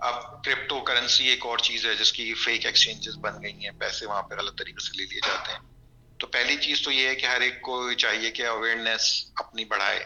اب 0.00 0.44
کرپٹو 0.44 0.80
کرنسی 0.82 1.28
ایک 1.28 1.46
اور 1.46 1.58
چیز 1.58 1.86
ہے، 1.86 1.94
جس 1.94 2.12
کی 2.12 2.32
فیک 2.44 2.66
ایکسچینجز 2.66 3.16
بن 3.20 3.42
گئی 3.42 3.64
ہیں، 3.64 3.70
پیسے 3.78 4.06
وہاں 4.06 4.22
پہ 4.22 4.34
غلط 4.34 4.58
طریقے 4.58 4.84
سے 4.84 4.96
لے 4.96 5.04
لیے 5.04 5.20
جاتے 5.26 5.52
ہیں۔ 5.52 5.74
تو 6.18 6.26
پہلی 6.26 6.56
چیز 6.56 6.82
تو 6.82 6.90
یہ 6.90 7.08
ہے 7.08 7.14
کہ 7.14 7.26
ہر 7.26 7.40
ایک 7.40 7.60
کو 7.62 7.92
چاہیے 7.92 8.30
کہ 8.30 8.46
اویئرنیس 8.46 9.24
اپنی 9.36 9.64
بڑھائے 9.64 10.04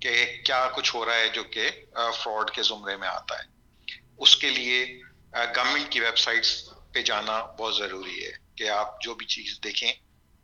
کہ 0.00 0.24
کیا 0.44 0.68
کچھ 0.76 0.94
ہو 0.94 1.04
رہا 1.06 1.14
ہے 1.14 1.28
جو 1.28 1.44
کہ 1.44 1.68
فراڈ 2.14 2.50
کے 2.50 2.62
زمرے 2.62 2.96
میں 2.96 3.08
آتا 3.08 3.38
ہے۔ 3.38 3.44
اس 4.18 4.36
کے 4.36 4.50
لیے 4.50 4.84
گورنمنٹ 5.34 5.90
کی 5.92 6.00
ویب 6.00 6.18
سائٹس 6.18 6.52
پہ 6.92 7.02
جانا 7.02 7.40
بہت 7.58 7.76
ضروری 7.76 8.24
ہے 8.26 8.32
کہ 8.54 8.68
آپ 8.70 9.00
جو 9.02 9.14
بھی 9.14 9.26
چیز 9.26 9.58
دیکھیں، 9.64 9.92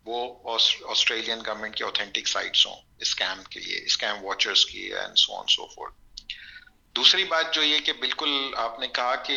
وہ 0.05 0.49
آسٹریلین 0.89 1.39
گورنمنٹ 1.45 1.75
کی 1.75 1.83
اوتھینٹک 1.83 2.27
سائٹس 2.27 2.65
ہوں 2.65 2.81
اسکیم 2.99 3.43
کے 3.43 3.59
لیے 3.59 3.83
اسکیم 3.85 4.23
واچرس 4.25 4.65
کی 4.65 4.81
and 4.93 5.17
so 5.17 5.35
on 5.35 5.45
so 5.47 5.67
forth 5.67 5.89
دوسری 6.95 7.23
بات 7.23 7.53
جو 7.53 7.63
یہ 7.63 7.79
کہ 7.79 7.93
بالکل 7.93 8.53
آپ 8.57 8.79
نے 8.79 8.87
کہا 8.87 9.15
کہ 9.15 9.35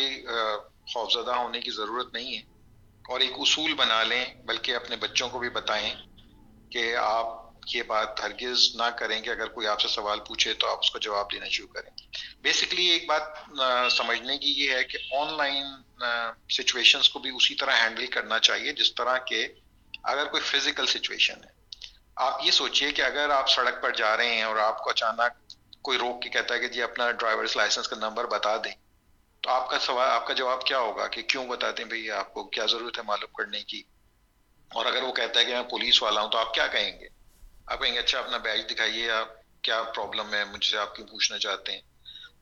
خوفزدہ 0.93 1.35
ہونے 1.35 1.61
کی 1.61 1.71
ضرورت 1.71 2.13
نہیں 2.13 2.37
ہے۔ 2.37 2.41
اور 3.07 3.19
ایک 3.19 3.33
اصول 3.37 3.73
بنا 3.73 4.01
لیں، 4.03 4.23
بلکہ 4.45 4.75
اپنے 4.75 4.95
بچوں 4.95 5.29
کو 5.29 5.39
بھی 5.39 5.49
بتائیں 5.49 5.93
کہ 6.71 6.95
آپ 6.95 7.35
یہ 7.73 7.83
بات 7.83 8.21
ہرگز 8.23 8.69
نہ 8.75 8.89
کریں 8.97 9.21
کہ 9.21 9.29
اگر 9.29 9.47
کوئی 9.47 9.67
آپ 9.67 9.81
سے 9.81 9.87
سوال 9.87 10.19
پوچھے 10.27 10.53
تو 10.53 10.67
آپ 10.67 10.79
اس 10.83 10.91
کا 10.91 10.99
جواب 10.99 11.31
دینا 11.31 11.47
شروع 11.49 11.67
کریں۔ 11.67 11.89
بیسکلی 12.41 12.85
ایک 12.87 13.07
بات 13.07 13.91
سمجھنے 13.91 14.37
کی 14.37 14.51
یہ 14.53 14.73
ہے 14.73 14.83
کہ 14.83 14.97
آن 15.15 15.33
لائن 15.37 15.65
سچویشنس 16.49 17.09
کو 17.09 17.19
بھی 17.19 17.31
اسی 17.35 17.55
طرح 17.55 17.79
ہینڈل 17.81 18.07
کرنا 18.07 18.39
چاہیے، 18.39 18.73
جس 18.73 18.93
طرح 18.95 19.17
کہ 19.27 19.47
اگر 20.03 20.25
کوئی 20.25 20.43
فزیکل 20.43 20.85
سچویشن 20.85 21.43
ہے، 21.43 21.55
آپ 22.15 22.45
یہ 22.45 22.51
سوچئے 22.51 22.91
کہ 22.91 23.01
اگر 23.01 23.29
آپ 23.29 23.49
سڑک 23.49 23.81
پر 23.81 23.95
جا 23.95 24.15
رہے 24.17 24.35
ہیں 24.35 24.43
اور 24.43 24.57
آپ 24.57 24.83
کو 24.83 24.89
اچانک 24.89 25.55
کوئی 25.81 25.97
روک 25.97 26.21
کے 26.21 26.29
کہتا 26.29 26.53
ہے 26.53 26.59
کہ 26.59 26.67
جی 26.67 26.81
اپنا 26.81 27.11
ڈرائیورس 27.11 27.55
لائسنس 27.57 27.87
کا 27.87 27.95
نمبر 27.95 28.25
بتا 28.27 28.55
دیں 28.57 28.71
تو 29.47 29.51
آپ 29.53 29.69
کا 29.69 29.79
سوال 29.79 30.09
آپ 30.09 30.27
کا 30.27 30.33
جواب 30.33 30.63
کیا 30.63 30.79
ہوگا 30.79 31.07
کہ 31.07 31.21
کیوں 31.21 31.47
بتاتے 31.47 31.83
ہیں 31.83 31.87
بھائی 31.87 32.11
آپ 32.11 32.33
کو 32.33 32.43
کیا 32.43 32.65
ضرورت 32.65 32.97
ہے 32.97 33.03
معلوم 33.03 33.31
کرنے 33.31 33.63
کی؟ 33.63 33.83
اور 34.73 34.85
اگر 34.85 35.03
وہ 35.03 35.11
کہتا 35.13 35.39
ہے 35.39 35.45
کہ 35.45 35.53
میں 35.53 35.63
پولیس 35.63 36.03
والا 36.03 36.21
ہوں 36.21 36.31
تو 36.31 36.37
آپ 36.37 36.53
کیا 36.53 36.67
کہیں 36.67 36.99
گے؟ 36.99 37.07
آپ 37.67 37.81
کہیں 37.81 37.93
گے 37.93 37.99
اچھا 37.99 38.19
اپنا 38.19 38.37
بیج 38.37 38.71
دکھائیے 38.71 39.11
آپ 39.11 39.27
کیا 39.61 39.83
پرابلم 39.83 40.33
ہے؟ 40.33 40.45
مجھ 40.45 40.65
سے 40.65 40.77
آپ 40.77 40.95
کیوں 40.95 41.07
پوچھنا 41.07 41.39
چاہتے 41.39 41.71
ہیں؟ 41.71 41.81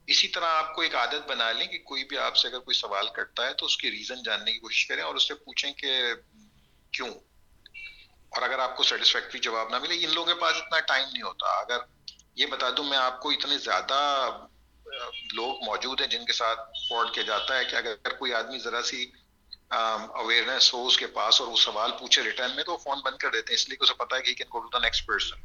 اسی 0.06 0.28
طرح 0.28 0.44
آپ 0.44 0.74
کو 0.74 0.82
ایک 0.82 0.94
عادت 0.94 1.28
بنا 1.28 1.52
لیں 1.52 1.66
کہ 1.66 1.78
کوئی 1.78 2.04
بھی 2.04 2.18
آپ 2.18 2.36
سے 2.36 2.48
اگر 2.48 2.58
کوئی 2.58 2.74
سوال 2.74 3.08
کرتا 3.08 3.46
ہے 3.46 3.54
تو 3.54 3.66
اس 3.66 3.76
کی 3.76 3.90
ریزن 3.90 4.22
جاننے 4.22 4.52
کی 4.52 4.58
کوشش 4.58 4.86
کریں 4.86 5.02
اور 5.02 5.14
اس 5.14 5.28
سے 5.28 5.34
پوچھیں 5.34 5.72
کہ 5.72 6.14
کیوں؟ 6.92 7.10
اور 8.28 8.42
اگر 8.42 8.58
آپ 8.58 8.76
کو 8.76 8.82
سیٹسفیکٹری 8.82 9.40
جواب 9.40 9.68
نہ 9.68 9.78
ملے، 9.78 10.04
ان 10.04 10.14
لوگوں 10.14 10.34
کے 10.34 10.40
پاس 10.40 10.56
اتنا 10.56 10.80
ٹائم 10.80 11.08
نہیں 11.12 11.22
ہوتا۔ 11.22 11.46
اگر 11.46 11.78
یہ 12.36 12.46
بتا 12.46 12.66
دوں، 12.76 12.84
میں 12.84 12.98
آپ 12.98 13.20
کو 13.20 13.30
اتنے 13.30 13.58
زیادہ 13.58 14.30
لوگ 15.34 15.64
موجود 15.64 16.00
ہیں 16.00 16.08
جن 16.08 16.24
کے 16.24 16.32
ساتھ 16.32 16.60
فراڈ 16.88 17.14
کیا 17.14 17.22
جاتا 17.22 17.58
ہے 17.58 17.64
کہ 17.64 17.76
اگر 17.76 18.16
کوئی 18.18 18.34
آدمی 18.34 18.58
ذرا 18.58 18.82
سی 18.82 19.10
اویئرنیس 19.70 20.72
ہو 20.74 20.86
اس 20.86 20.96
کے 20.98 21.06
پاس 21.06 21.40
اور 21.40 21.48
وہ 21.48 21.56
سوال 21.56 21.90
پوچھے 21.98 22.22
ریٹرن 22.22 22.54
میں 22.54 22.64
تو 22.64 22.72
وہ 22.72 22.76
فون 22.76 22.98
بند 23.04 23.16
کر 23.16 23.30
دیتے 23.30 23.52
ہیں، 23.52 23.54
اس 23.54 23.68
لیے 23.68 23.76
کہ 23.76 23.84
اسے 23.84 23.94
پتا 23.94 24.16
ہے 24.16 24.22
کہ 24.22 24.34
can 24.34 24.46
go 24.54 24.60
to 24.60 24.68
the 24.68 24.78
next 24.78 25.06
person 25.06 25.36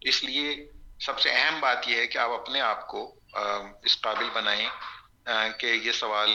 اس 0.00 0.24
لیے 0.24 0.70
سب 1.00 1.20
سے 1.20 1.30
اہم 1.30 1.60
بات 1.60 1.88
یہ 1.88 1.96
ہے 1.96 2.06
کہ 2.06 2.18
آپ 2.18 2.30
اپنے 2.30 2.60
آپ 2.60 2.86
کو 2.88 3.20
اس 3.82 4.00
قابل 4.00 4.30
بنائیں 4.34 4.68
کہ 5.58 5.66
یہ 5.66 5.92
سوال 5.92 6.30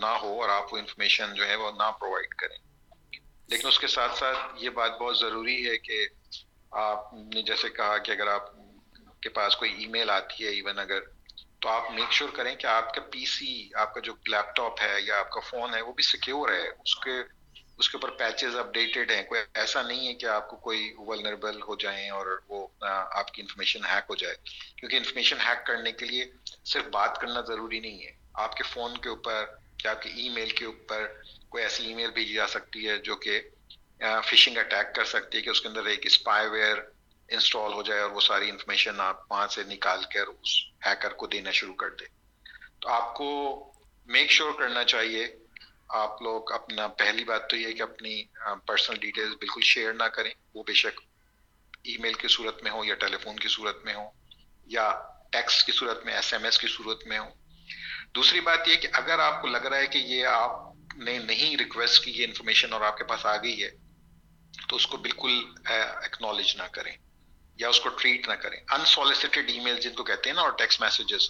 نہ 0.00 0.12
ہو 0.22 0.40
اور 0.42 0.48
آپ 0.48 0.72
وہ 0.72 0.78
انفارمیشن 0.78 1.34
جو 1.34 1.46
ہے 1.46 1.54
وہ 1.54 1.70
نہ 1.70 1.90
پرووائڈ 2.00 2.34
کریں۔ 2.34 2.56
لیکن 3.48 3.68
اس 3.68 3.78
کے 3.78 3.86
ساتھ 3.86 4.18
ساتھ 4.18 4.38
یہ 4.56 4.70
بات 4.70 4.98
بہت 4.98 5.18
ضروری 5.18 5.70
ہے 5.70 5.78
کہ 5.78 6.06
آپ 6.72 7.12
نے 7.14 7.42
جیسے 7.42 7.68
کہا 7.68 7.98
کہ 7.98 8.10
اگر 8.10 8.26
آپ 8.26 8.50
کے 9.22 9.28
پاس 9.28 9.56
کوئی 9.56 9.72
ای 9.74 9.86
میل 9.86 10.10
آتی 10.10 10.44
ہے 10.44 10.48
ایون 10.48 10.78
اگر 10.78 11.00
تو 11.60 11.68
آپ 11.68 11.90
میک 11.92 12.12
شیور 12.12 12.30
کریں 12.34 12.54
کہ 12.56 12.66
آپ 12.66 12.94
کا 12.94 13.00
پی 13.12 13.24
سی 13.26 13.68
آپ 13.74 13.92
کا 13.94 14.00
جو 14.00 14.14
لیپ 14.26 14.54
ٹاپ 14.56 14.80
ہے 14.82 14.94
یا 15.00 15.18
آپ 15.18 15.30
کا 15.30 15.40
فون 15.40 15.74
ہے 15.74 15.80
وہ 15.80 15.92
بھی 15.92 16.02
سیکیور 16.02 16.52
ہے. 16.52 16.68
اس 16.68 16.94
کے 16.96 17.20
اس 17.78 17.88
کے 17.90 17.96
اوپر 17.96 18.10
پیچز 18.16 18.56
اپڈیٹڈ 18.56 19.10
ہیں. 19.10 19.22
کوئی 19.24 19.40
ایسا 19.54 19.82
نہیں 19.82 20.06
ہے 20.08 20.14
کہ 20.14 20.26
آپ 20.26 20.48
کو 20.50 20.56
کوئی 20.64 20.92
ولنربل 20.98 21.60
ہو 21.62 21.76
جائیں 21.80 22.08
اور 22.10 22.26
وہ 22.48 22.66
آپ 22.82 23.32
کی 23.32 23.42
انفارمیشن 23.42 23.84
ہیک 23.84 24.10
ہو 24.10 24.14
جائے. 24.14 24.34
کیونکہ 24.76 24.96
انفارمیشن 24.96 25.40
ہیک 25.46 25.66
کرنے 25.66 25.92
کے 25.92 26.06
لیے 26.06 26.24
صرف 26.64 26.88
بات 26.92 27.20
کرنا 27.20 27.40
ضروری 27.48 27.80
نہیں 27.80 28.04
ہے. 28.04 28.12
آپ 28.34 28.56
کے 28.56 28.64
فون 28.72 28.96
کے 28.98 29.08
اوپر 29.08 29.44
یا 29.84 29.90
آپ 29.90 30.02
کے 30.02 30.08
ای 30.08 30.28
میل 30.28 30.50
کے 30.50 30.64
اوپر 30.64 31.06
کوئی 31.48 31.62
ایسی 31.62 31.86
ای 31.86 31.94
میل 31.94 32.10
بھیجی 32.10 32.34
جا 32.34 32.46
سکتی 32.46 32.88
ہے 32.88 32.96
جو 32.98 33.16
کہ 33.16 33.40
فشنگ 34.24 34.58
اٹیک 34.58 34.94
کر 34.94 35.04
سکتی 35.04 35.38
ہے 35.38 35.42
کہ 35.42 35.50
اس 35.50 35.60
کے 35.60 35.68
اندر 35.68 35.84
ایک 35.84 36.06
اسپائی 36.06 36.48
ویئر 36.48 36.76
انسٹال 37.30 37.72
ہو 37.72 37.82
جائے 37.82 38.00
اور 38.00 38.10
وہ 38.10 38.20
ساری 38.20 38.50
انفارمیشن 38.50 39.00
آپ 39.00 39.32
وہاں 39.32 39.48
سے 39.48 39.62
نکال 39.62 40.04
کر 40.14 40.26
اس 40.26 40.64
ہیکر 40.86 41.12
کو 41.12 41.26
دینا 41.26 41.50
شروع 41.50 41.74
کر 41.74 41.90
دے۔ 41.90 42.04
تو 42.80 42.88
آپ 42.88 43.14
کو 43.14 43.28
میک 44.06 44.30
شیور 44.30 44.52
کرنا 44.52 44.84
چاہیے۔ 44.84 45.36
آپ 45.88 46.22
لوگ 46.22 46.52
اپنا، 46.52 46.88
پہلی 46.88 47.24
بات 47.24 47.50
تو 47.50 47.56
یہ 47.56 47.72
کہ 47.72 47.82
اپنی 47.82 48.24
پرسنل 48.66 48.98
ڈیٹیلز 48.98 49.34
بالکل 49.34 49.60
شیئر 49.60 49.92
نہ 49.92 50.04
کریں۔ 50.04 50.30
وہ 50.54 50.62
بے 50.62 50.72
شک 50.72 51.00
ای 51.82 51.96
میل 51.96 52.12
کی 52.12 52.28
صورت 52.28 52.62
میں 52.62 52.70
ہو 52.70 52.84
یا 52.84 52.94
ٹیلی 52.94 53.16
فون 53.16 53.36
کی 53.36 53.48
صورت 53.48 53.84
میں 53.84 53.94
ہو 53.94 54.10
یا 54.66 55.02
ٹیکس 55.32 55.64
کی 55.64 55.72
صورت 55.72 56.04
میں 56.04 56.14
ایس 56.14 56.32
ایم 56.32 56.44
ایس 56.44 56.58
کی 56.58 56.66
صورت 56.68 57.06
میں 57.06 57.18
ہو 57.18 57.26
دوسری 58.14 58.40
بات 58.40 58.68
یہ 58.68 58.76
کہ 58.76 58.88
اگر 58.92 59.18
آپ 59.18 59.42
کو 59.42 59.48
لگ 59.48 59.58
رہا 59.58 59.76
ہے 59.76 59.86
کہ 59.86 59.98
یہ 59.98 60.26
آپ 60.26 60.52
نے 60.96 61.18
نہیں 61.18 61.56
ریکویسٹ 61.56 62.04
کی 62.04 62.10
یہ 62.10 62.24
انفارمیشن 62.24 62.72
اور 62.72 62.80
آپ 62.80 62.96
کے 62.96 63.04
پاس 63.04 63.26
آ 63.26 63.36
گئی 63.36 63.64
ہے، 63.64 63.70
تو 64.68 64.76
اس 64.76 64.86
کو 64.86 64.96
بالکل 64.96 65.44
ایکنالج 66.02 66.56
نہ 66.56 66.62
کریں۔ 66.72 66.96
یا 67.60 67.68
اس 67.68 67.80
کو 67.80 67.88
ٹریٹ 67.88 68.28
نہ 68.28 68.34
کریں۔ 68.34 68.60
انسالیسیٹیڈ 68.68 69.50
ای 69.50 69.60
میل 69.60 69.80
جن 69.80 69.92
کو 69.92 70.04
کہتے 70.04 70.30
ہیں 70.30 70.34
نا 70.34 70.42
اور 70.42 70.50
ٹیکسٹ 70.50 70.80
میسیجز 70.80 71.28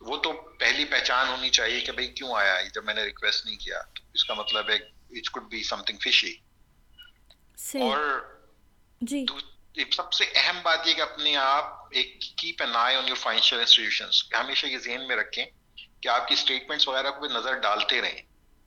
وہ 0.00 0.16
تو 0.16 0.32
پہلی 0.32 0.84
پہچان 0.84 1.28
ہونی 1.28 1.50
چاہیے 1.50 1.80
کہ 1.80 1.92
بھائی 1.92 2.08
کیوں 2.08 2.34
آیا؟ 2.36 2.60
جب 2.74 2.84
میں 2.84 2.94
نے 2.94 3.02
ریکویسٹ 3.04 3.46
نہیں 3.46 3.56
کیا 3.56 3.80
تو 3.82 4.02
اس 4.14 4.24
کا 4.24 4.34
مطلب 4.34 4.70
ہے 4.70 4.74
it 5.10 5.30
could 5.30 5.50
be 5.50 5.62
something 5.82 5.98
fishy 5.98 6.34
اور 7.80 7.98
جی۔ 9.00 9.24
سب 9.92 10.12
سے 10.12 10.24
اہم 10.34 10.58
بات 10.62 10.86
یہ 10.86 10.92
کہ 10.92 11.00
اپنے 11.00 11.36
آپ 11.36 11.88
ایک 11.90 12.20
keep 12.36 12.62
an 12.62 12.76
eye 12.76 12.96
on 12.96 13.08
your 13.08 13.16
financial 13.16 13.58
institutions 13.58 14.24
ہمیشہ 14.34 14.66
یہ 14.66 14.78
ذہن 14.78 15.06
میں 15.08 15.16
رکھیں 15.16 15.44
کہ 16.02 16.08
آپ 16.08 16.28
کی 16.28 16.34
اسٹیٹمنٹس 16.34 16.88
وغیرہ 16.88 17.10
کو 17.10 17.20
بھی 17.20 17.28
نظر 17.34 17.54
ڈالتے 17.58 18.00
رہیں۔ 18.00 18.20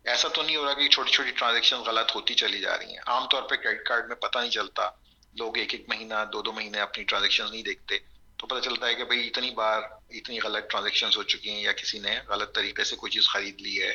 ایسا 0.06 0.28
تو 0.28 0.42
نہیں 0.42 0.56
ہو 0.56 0.66
رہا 0.66 0.74
کہ 0.74 0.88
چھوٹی 0.88 1.12
چھوٹی 1.12 1.32
ٹرانزیکشن 1.32 1.78
غلط 1.78 2.16
ہوتی 2.16 2.34
چلی 2.34 2.60
جا 2.60 2.78
رہی 2.78 2.86
ہیں۔ 2.86 3.02
عام 3.08 3.28
طور 3.28 3.44
پہ 3.44 3.56
کریڈٹ 3.56 3.88
کارڈ 3.88 4.08
میں 4.08 4.16
پتہ 4.16 4.40
نہیں 4.40 4.52
چلتا۔ 4.52 4.90
لوگ 5.36 5.58
ایک 5.58 5.74
ایک 5.74 5.88
مہینہ، 5.90 6.14
دو 6.34 6.42
دو 6.42 6.52
مہینے 6.52 6.80
اپنی 6.80 7.04
ٹرانزیکشن 7.04 7.50
نہیں 7.52 7.64
دیکھتے، 7.64 7.98
تو 8.40 8.48
پتہ 8.48 8.60
چلتا 8.60 8.88
ہے 8.88 8.96
کہ 8.96 9.04
بھائی 9.04 9.28
اتنی 9.28 9.50
بار 9.52 9.82
اتنی 10.10 10.40
غلط 10.40 10.70
ٹرانزیکشن 10.70 11.10
ہو 11.16 11.24
چکی 11.24 11.50
ہیں 11.50 11.62
یا 11.62 11.72
کسی 11.72 12.00
نے 12.00 12.20
غلط 12.28 12.54
طریقے 12.56 12.84
سے 12.84 12.96
کوئی 12.96 13.12
چیز 13.12 13.28
خرید 13.30 13.62
لی 13.62 13.82
ہے 13.82 13.94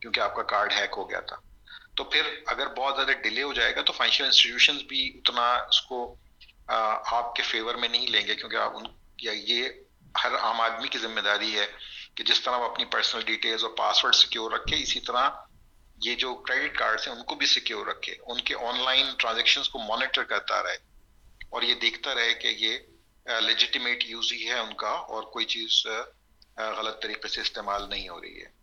کیونکہ 0.00 0.20
آپ 0.20 0.34
کا 0.36 0.42
کارڈ 0.52 0.72
ہیک 0.72 0.94
ہو 0.96 1.08
گیا 1.10 1.20
تھا۔ 1.20 1.36
تو 1.96 2.04
پھر 2.04 2.22
اگر 2.46 2.66
بہت 2.74 2.96
زیادہ 2.96 3.12
ڈیلے 3.22 3.42
ہو 3.42 3.52
جائے 3.52 3.74
گا 3.76 3.82
تو 3.82 3.92
فائنینشیل 3.92 4.26
انسٹیٹیوشنز 4.26 4.82
بھی 4.82 5.06
اتنا 5.08 5.46
اس 5.68 5.80
کو 5.80 6.14
آپ 6.68 7.34
کے 7.34 7.42
فیور 7.42 7.74
میں 7.74 7.88
نہیں 7.88 8.06
لیں 8.06 8.26
گے 8.26 8.34
کیونکہ 8.34 8.56
آپ 8.56 8.76
ان، 8.76 8.84
یا 9.22 9.32
یہ 9.32 9.68
ہر 10.24 10.36
عام 10.36 10.60
آدمی 10.60 10.88
کی 10.88 10.98
ذمہ 10.98 11.20
داری 11.20 11.58
ہے 11.58 11.66
کہ 12.14 12.24
جس 12.24 12.40
طرح 12.40 12.56
وہ 12.56 12.70
اپنی 12.70 12.84
پرسنل 12.84 13.22
ڈیٹیلز 13.22 13.64
اور 13.64 13.72
پاسورڈ 13.76 14.14
سیکیور 14.14 14.50
رکھے 14.50 14.76
اسی 14.76 15.00
طرح 15.00 15.28
یہ 16.04 16.14
جو 16.14 16.34
کریڈٹ 16.34 16.78
کارڈس 16.78 17.08
ہیں، 17.08 17.14
ان 17.14 17.22
کو 17.22 17.34
بھی 17.34 17.46
سیکیور 17.46 17.86
رکھے۔ 17.86 18.14
ان 18.26 18.40
کے 18.40 18.54
آن 18.54 18.84
لائن 18.84 19.06
ٹرانزیکشنز 19.18 19.68
کو 19.68 19.78
مانیٹر 19.78 20.22
کرتا 20.22 20.62
رہے۔ 20.62 20.76
اور 21.50 21.62
یہ 21.62 21.74
دیکھتا 21.82 22.14
رہے 22.14 22.34
کہ 22.34 22.46
یہ 22.46 22.78
لیجیٹیمیٹ 23.40 24.04
یوز 24.06 24.32
ہی 24.32 24.46
ہے 24.46 24.58
ان 24.58 24.74
کا 24.74 24.88
اور 24.88 25.22
کوئی 25.22 25.44
چیز 25.44 25.86
غلط 26.78 27.02
طریقے 27.02 27.28
سے 27.28 27.40
استعمال 27.40 27.82
نہیں 27.90 28.08
ہو 28.08 28.20
رہی 28.20 28.40
ہے۔ 28.40 28.58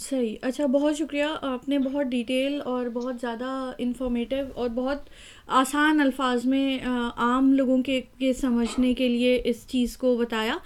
صحیح۔ 0.00 0.36
اچھا 0.42 0.66
بہت 0.66 0.98
شکریہ۔ 0.98 1.24
آپ 1.42 1.68
نے 1.68 1.78
بہت 1.78 2.06
ڈیٹیل 2.06 2.62
اور 2.64 2.86
بہت 2.86 3.14
زیادہ 3.20 3.72
انفارمیٹیو 3.78 4.44
اور 4.54 4.68
بہت 4.68 4.98
آسان 5.46 6.00
الفاظ 6.00 6.44
میں 6.44 6.86
عام 7.16 7.52
لوگوں 7.52 7.82
کے 7.82 8.00
کے 8.18 8.34
سمجھنے 8.34 8.94
کے 8.94 9.08
لیے 9.08 9.42
اس 9.44 9.68
چیز 9.68 9.96
کو 9.96 10.16
بتایا۔ 10.16 10.56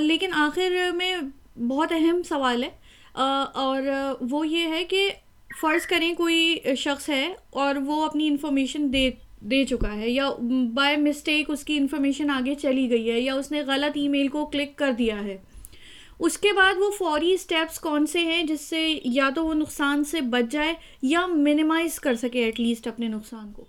لیکن 0.00 0.30
آخر 0.34 0.90
میں 0.94 1.16
بہت 1.58 1.92
اہم 1.92 2.22
سوال 2.22 2.64
ہے۔ 2.64 2.70
اور 3.54 3.82
وہ 4.20 4.48
یہ 4.48 4.68
ہے 4.68 4.84
کہ 4.84 5.10
فرض 5.60 5.86
کریں 5.86 6.14
کوئی 6.14 6.58
شخص 6.76 7.08
ہے 7.08 7.34
اور 7.50 7.74
وہ 7.74 8.04
اپنی 8.04 8.28
انفارمیشن 8.28 8.92
دے 8.92 9.10
دے 9.40 9.64
چکا 9.64 9.96
ہے 9.96 10.10
یا 10.10 10.30
بائی 10.74 10.96
مسٹیک 10.96 11.50
اس 11.50 11.64
کی 11.64 11.76
انفارمیشن 11.76 12.30
آگے 12.30 12.54
چلی 12.54 12.90
گئی 12.90 13.10
ہے 13.10 13.20
یا 13.20 13.34
اس 13.34 13.50
نے 13.50 13.62
غلط 13.62 13.96
ای 13.96 14.08
میل 14.08 14.28
کو 14.28 14.46
کلک 14.46 14.76
کر 14.76 14.92
دیا 14.92 15.24
ہے۔ 15.24 15.36
اس 16.18 16.38
کے 16.38 16.52
بعد 16.52 16.74
وہ 16.76 16.90
فوری 16.90 17.32
اسٹیپس 17.32 17.78
کون 17.78 18.06
سے 18.06 18.18
ہیں 18.18 18.42
جس 18.42 18.60
سے 18.60 18.98
یا 19.04 19.30
تو 19.34 19.46
وہ 19.46 19.54
نقصان 19.54 20.04
سے 20.04 20.20
بچ 20.20 20.52
جائے 20.52 20.74
یا 21.02 21.26
منیمائز 21.26 22.00
کر 22.00 22.14
سکے 22.14 22.44
ایٹ 22.44 22.60
لیسٹ 22.60 22.86
اپنے 22.86 23.08
نقصان 23.08 23.52
کو۔ 23.52 23.66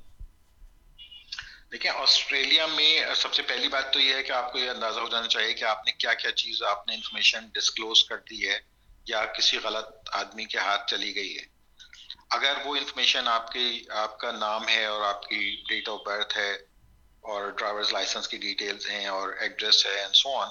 دیکھیں، 1.72 1.92
آسٹریلیا 1.92 2.66
میں 2.66 3.16
سب 3.16 3.34
سے 3.34 3.42
پہلی 3.42 3.68
بات 3.68 3.94
تو 3.94 4.00
یہ 4.00 4.13
ہے 4.13 4.24
کہ 4.24 4.32
آپ 4.32 4.54
کو 4.54 4.60
یہ 4.60 4.70
اندازہ 4.70 5.00
ہو 5.00 5.08
جانا 5.12 5.28
چاہیے 5.28 5.54
کہ 5.54 5.63
آپ 5.63 5.86
نے 5.86 5.92
کیا 5.92 6.13
کیا 6.13 6.32
چیز 6.32 6.63
آپ 6.63 6.88
نے 6.88 6.96
انفارمیشن 6.96 7.40
ڈسکلوز 7.54 8.04
کر 8.04 8.18
دی 8.30 8.48
ہے 8.48 8.58
یا 9.08 9.25
کسی 9.25 9.58
غلط 9.63 10.10
آدمی 10.13 10.46
کے 10.46 10.58
ہاتھ 10.58 10.92
چلی 10.92 11.16
گئی 11.16 11.38
ہے۔ 11.38 11.52
اگر 12.34 12.58
وہ 12.66 12.75
انفارمیشن 12.75 13.28
آپ 13.28 13.52
کی 13.52 13.84
آپ 13.90 14.18
کا 14.20 14.32
نام 14.32 14.68
ہے 14.68 14.86
اور 14.86 15.02
آپ 15.02 15.24
کی 15.28 15.63
ڈیٹ 15.70 15.90
آف 15.90 16.00
برتھ 16.06 16.38
ہے 16.38 16.52
اور 17.24 17.50
ڈرائیورز 17.50 17.94
لائسنس 17.94 18.28
کی 18.28 18.38
ڈیٹیلز 18.38 18.90
ہیں 18.90 19.08
اور 19.08 19.30
ایڈریس 19.40 19.86
ہے 19.86 20.00
اینڈ 20.02 20.16
سو 20.16 20.36
آن 20.38 20.50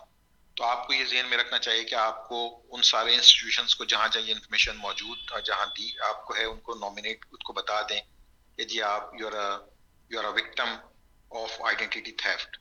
تو 0.56 0.64
آپ 0.64 0.86
کو 0.86 0.92
یہ 0.92 1.04
ذہن 1.04 1.26
میں 1.26 1.38
رکھنا 1.38 1.58
چاہیے 1.58 1.84
کہ 1.84 1.94
آپ 1.94 2.28
کو 2.28 2.38
ان 2.70 2.82
سارے 2.82 3.14
انسٹیٹیوشنس 3.14 3.74
کو 3.76 3.84
جہاں 3.84 4.08
جہاں 4.08 4.24
یہ 4.24 4.32
انفارمیشن 4.32 4.76
موجود 4.76 5.18
جہاں 5.44 5.66
دی 5.66 5.88
آپ 6.00 6.24
کو 6.24 6.34
ہے، 6.36 6.44
ان 6.44 6.60
کو 6.60 6.74
نامنیٹ 6.74 7.24
اس 7.30 7.44
کو 7.44 7.52
بتا 7.52 7.80
دیں 7.82 8.00
کہ 8.58 8.64
جی 8.64 8.82
آپ 8.82 9.14
you 9.20 9.26
are 9.26 9.58
you 10.10 10.18
are 10.18 10.24
a 10.24 10.30
victim 10.30 10.74
of 11.30 11.60
identity 11.60 12.12
theft 12.12 12.56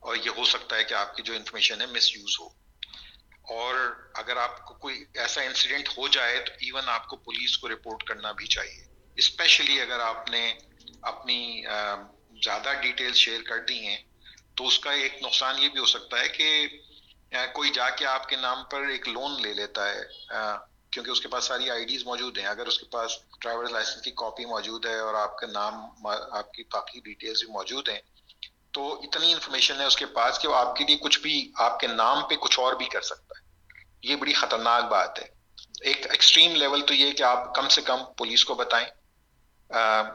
اور 0.00 0.16
یہ 0.16 0.30
ہو 0.36 0.44
سکتا 0.44 0.76
ہے 0.76 0.84
کہ 0.84 0.94
آپ 0.94 1.16
کی 1.16 1.22
جو 1.22 1.34
انفارمیشن 1.34 1.80
ہے 1.80 1.86
مس 1.86 2.16
یوز 2.16 2.36
ہو۔ 2.40 2.48
اور 3.48 3.74
اگر 4.14 4.36
آپ 4.36 4.64
کو 4.66 4.74
کوئی 4.74 5.04
ایسا 5.14 5.40
انسیڈنٹ 5.42 5.88
ہو 5.88 6.06
جائے 6.08 6.38
تو 6.38 6.52
ایون 6.52 6.88
آپ 6.88 7.06
کو 7.08 7.16
پولیس 7.18 7.56
کو 7.58 7.68
رپورٹ 7.68 8.02
کرنا 8.02 8.32
بھی 8.32 8.46
چاہیے۔ 8.46 8.84
اسپیشلی 9.16 9.80
اگر 9.80 10.00
آپ 10.00 10.30
نے 10.30 10.42
اپنی 11.02 11.64
زیادہ 12.44 12.72
ڈیٹیل 12.82 13.12
شیئر 13.14 13.42
کر 13.42 13.58
دی 13.58 13.78
ہیں، 13.86 13.96
تو 14.54 14.66
اس 14.66 14.78
کا 14.78 14.92
ایک 14.92 15.22
نقصان 15.22 15.58
یہ 15.58 15.68
بھی 15.68 15.80
ہو 15.80 15.86
سکتا 15.86 16.20
ہے 16.20 16.28
کہ 16.28 16.66
کوئی 17.52 17.70
جا 17.70 17.88
کے 17.90 18.06
آپ 18.06 18.28
کے 18.28 18.36
نام 18.36 18.64
پر 18.64 18.86
ایک 18.88 19.08
لون 19.08 19.40
لے 19.42 19.52
لیتا 19.54 19.88
ہے 19.88 20.00
کیونکہ 20.90 21.10
اس 21.10 21.20
کے 21.20 21.28
پاس 21.28 21.44
ساری 21.44 21.70
آئی 21.70 21.84
ڈیز 21.84 22.04
موجود 22.06 22.38
ہیں۔ 22.38 22.46
اگر 22.46 22.66
اس 22.66 22.78
کے 22.78 22.86
پاس 22.86 23.16
ڈرائیور 23.40 23.64
لائسنس 23.68 24.02
کی 24.02 24.10
کاپی 24.16 24.44
موجود 24.46 24.86
ہے 24.86 24.98
اور 24.98 25.14
آپ 25.14 25.38
کا 25.38 25.46
نام 25.46 26.06
آپ 26.06 26.52
کی 26.52 26.62
باقی 26.72 27.00
ڈیٹیلز 27.00 27.42
بھی 27.44 27.52
موجود 27.52 27.88
ہیں، 27.88 28.00
تو 28.70 28.82
اتنی 29.02 29.32
انفارمیشن 29.32 29.80
ہے 29.80 29.86
اس 29.86 29.96
کے 29.96 30.06
پاس 30.14 30.38
کہ 30.38 30.48
وہ 30.48 30.56
آپ 30.56 30.76
کے 30.76 30.84
لیے 30.84 30.96
کچھ 31.00 31.18
بھی، 31.20 31.34
آپ 31.58 31.78
کے 31.80 31.86
نام 31.86 32.22
پہ 32.28 32.34
کچھ 32.36 32.58
اور 32.60 32.72
بھی 32.74 32.86
کر 32.86 33.00
سکتا 33.02 33.32
ہے۔ 33.33 33.33
یہ 34.04 34.16
بڑی 34.16 34.32
خطرناک 34.32 34.84
بات 34.84 35.18
ہے۔ 35.18 35.26
ایک 35.80 36.10
ایکسٹریم 36.10 36.54
لیول 36.54 36.82
تو 36.82 36.94
یہ 36.94 37.12
کہ 37.12 37.22
آپ 37.22 37.54
کم 37.54 37.68
سے 37.68 37.82
کم 37.82 37.98
پولیس 38.16 38.44
کو 38.44 38.54
بتائیں۔ 38.54 38.86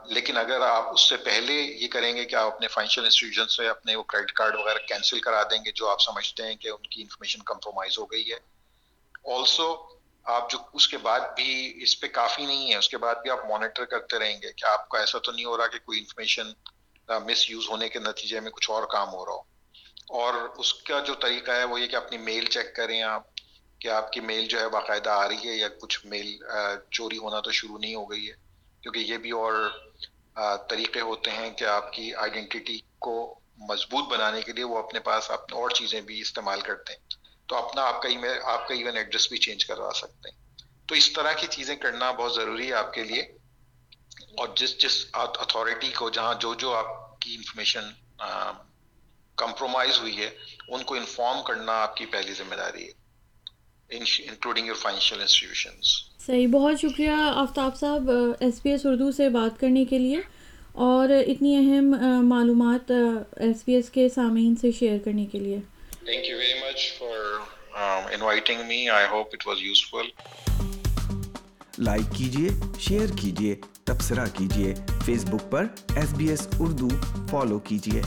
لیکن 0.05 0.38
اگر 0.38 0.62
آپ 0.62 0.89
اس 0.93 1.10
سے 1.10 1.17
پہلے 1.17 1.53
یہ 1.53 1.88
کریں 1.88 2.15
گے 2.15 2.25
کہ 2.25 2.36
آپ 2.36 2.53
اپنے 2.53 2.67
فائنینشیل 2.67 3.03
انسٹیٹیوشن 3.03 3.48
سے 3.48 3.67
اپنے 3.67 3.96
وہ 3.96 4.03
کریڈٹ 4.03 4.31
کارڈ 4.31 4.55
وغیرہ 4.55 4.77
کینسل 4.77 5.19
کرا 5.19 5.43
دیں 5.43 5.65
گے، 5.65 5.72
جو 5.72 5.89
آپ 5.89 6.01
سمجھتے 6.01 6.43
ہیں 6.43 6.55
کہ 6.55 6.67
ان 6.67 6.81
کی 6.81 7.01
انفارمیشن 7.01 7.41
کمپرومائز 7.41 8.00
ہو 8.00 8.05
گئی 8.05 8.31
ہے۔ 8.31 8.38
آلسو 9.34 9.88
آپ 10.24 10.50
جو 10.50 10.58
اس 10.74 10.88
کے 10.88 10.98
بعد 10.98 11.19
بھی 11.36 11.79
اس 11.81 12.00
پہ 12.00 12.08
کافی 12.08 12.46
نہیں 12.46 12.72
ہے، 12.72 12.77
اس 12.77 12.89
کے 12.89 12.98
بعد 12.98 13.15
بھی 13.15 13.29
آپ 13.29 13.46
مانیٹر 13.50 13.86
کرتے 13.86 14.19
رہیں 14.19 14.41
گے 14.41 14.53
کہ 14.53 14.65
آپ 14.65 14.89
کا 14.89 15.00
ایسا 15.00 15.19
تو 15.19 15.31
نہیں 15.31 15.46
ہو 15.46 15.58
رہا 15.58 15.67
کہ 15.67 15.79
کوئی 15.79 16.00
انفارمیشن 16.00 16.48
مس 17.08 17.50
یوز 17.50 17.69
ہونے 17.69 17.89
کے 17.89 18.00
نتیجے 18.00 18.39
میں 18.39 18.51
کچھ 18.51 18.72
اور 18.72 18.84
کام 18.84 19.10
ہو 19.13 19.25
رہا 19.25 19.34
ہو۔ 19.34 19.41
اور 20.10 20.34
اس 20.34 20.74
کا 20.74 21.00
جو 21.00 21.13
طریقہ 21.13 21.51
ہے 21.51 21.63
وہ 21.63 21.81
یہ 21.81 21.88
کہ 21.88 21.96
اپنی 21.96 22.17
میل 22.17 22.46
چیک 22.46 22.75
کریں، 22.75 23.03
آپ 23.03 23.24
کہ 23.79 23.88
آپ 23.88 24.12
کی 24.12 24.19
میل 24.19 24.48
جو 24.48 24.59
ہے 24.59 24.69
باقاعدہ 24.69 25.09
آ 25.09 25.27
رہی 25.27 25.50
ہے 25.50 25.55
یا 25.55 25.67
کچھ 25.81 26.05
میل 26.05 26.38
چوری 26.91 27.17
ہونا 27.17 27.39
تو 27.39 27.51
شروع 27.51 27.77
نہیں 27.77 27.95
ہو 27.95 28.12
گئی 28.12 28.29
ہے۔ 28.29 28.33
کیونکہ 28.81 29.00
یہ 29.00 29.17
بھی 29.17 29.31
اور 29.31 29.79
طریقے 30.69 31.01
ہوتے 31.01 31.31
ہیں 31.31 31.51
کہ 31.51 31.65
آپ 31.65 31.93
کی 31.93 32.15
آئیڈینٹی 32.15 32.79
کو 33.00 33.39
مضبوط 33.57 34.07
بنانے 34.07 34.41
کے 34.41 34.53
لیے 34.53 34.63
وہ 34.63 34.77
اپنے 34.77 35.00
پاس 35.00 35.31
اپنے 35.31 35.59
اور 35.59 35.69
چیزیں 35.69 36.01
بھی 36.01 36.21
استعمال 36.21 36.62
کرتے 36.62 36.93
ہیں۔ 36.93 37.00
تو 37.48 37.55
اپنا 37.55 37.81
آپ 37.81 38.01
کا 38.01 38.09
ای 38.09 38.17
میل 38.17 38.38
آپ 38.43 38.67
کا 38.67 38.74
ایون 38.74 38.98
ایڈریس 38.98 39.29
بھی 39.29 39.38
چینج 39.38 39.65
کروا 39.65 39.91
سکتے 39.95 40.29
ہیں۔ 40.29 40.38
تو 40.88 40.95
اس 40.95 41.13
طرح 41.13 41.31
کی 41.31 41.48
چیزیں 41.48 41.75
کرنا 41.75 42.12
بہت 42.12 42.36
ضروری 42.36 42.67
ہے 42.67 42.74
آپ 42.74 42.93
کے 42.93 43.03
لیے۔ 43.03 43.21
اور 44.38 44.48
جس 44.55 44.77
جس 44.77 45.05
اتھارٹی 45.13 45.91
کو، 45.91 46.09
جہاں 46.09 46.33
جو 46.33 46.53
جو 46.53 46.74
آپ 46.74 47.19
کی 47.19 47.36
انفارمیشن 47.36 47.81
کمپرومائز 49.36 50.00
ہوئی 50.00 50.17
ہے، 50.17 50.29
ان 50.67 50.83
کو 50.83 50.95
انفارم 50.95 51.43
کرنا 51.43 51.81
آپ 51.81 51.95
کی 51.95 52.05
پہلی 52.05 52.33
ذمہ 52.33 52.55
داری 52.55 52.88
ہے۔ 52.88 52.99
انکلوڈنگ 53.91 54.67
یور 54.67 54.75
فائنینشیل 54.75 55.22
انسٹیٹیوشنس 55.22 55.93
صحیح 56.25 56.48
بہت 56.48 56.79
شکریہ 56.81 57.12
آفتاب 57.36 57.75
صاحب 57.79 58.10
ایس 58.39 58.60
بی 58.63 58.69
ایس 58.69 58.86
اردو 58.86 59.12
سے 59.12 59.29
بات 59.29 59.60
کرنے 59.60 59.86
کے 59.86 60.00
لیے 60.00 60.19
اور 60.74 61.10
اتنی 61.27 61.55
اہم 61.55 61.96
معلومات 62.29 62.91
ایس 62.91 63.63
بی 63.65 63.74
ایس 63.74 63.89
کے 63.89 64.10
سامعین 64.10 64.55
سے 64.55 64.72
شیئر 64.72 64.98
کرنے 65.05 65.25
کے 65.25 65.39
لیے۔ 65.39 65.58
Thank 66.05 66.29
you 66.29 66.38
very 66.38 66.60
much 66.60 66.91
for 67.00 68.12
inviting 68.13 68.62
me 68.67 68.89
I 68.89 69.05
hope 69.12 69.27
it 69.34 69.48
was 69.48 69.58
useful 69.62 70.08
like 71.84 72.15
کیجیے 72.15 72.50
شیئر 72.79 73.15
کیجیے 73.22 73.55
تبصرہ 73.84 74.25
کیجیے 74.38 74.74
فیس 75.05 75.25
بک 75.25 75.51
پر 75.51 75.65
S 75.96 76.13
B 76.13 76.27
S 76.29 76.48
Urdu 76.60 76.88
follow 77.31 77.60
کیجیے 77.60 78.01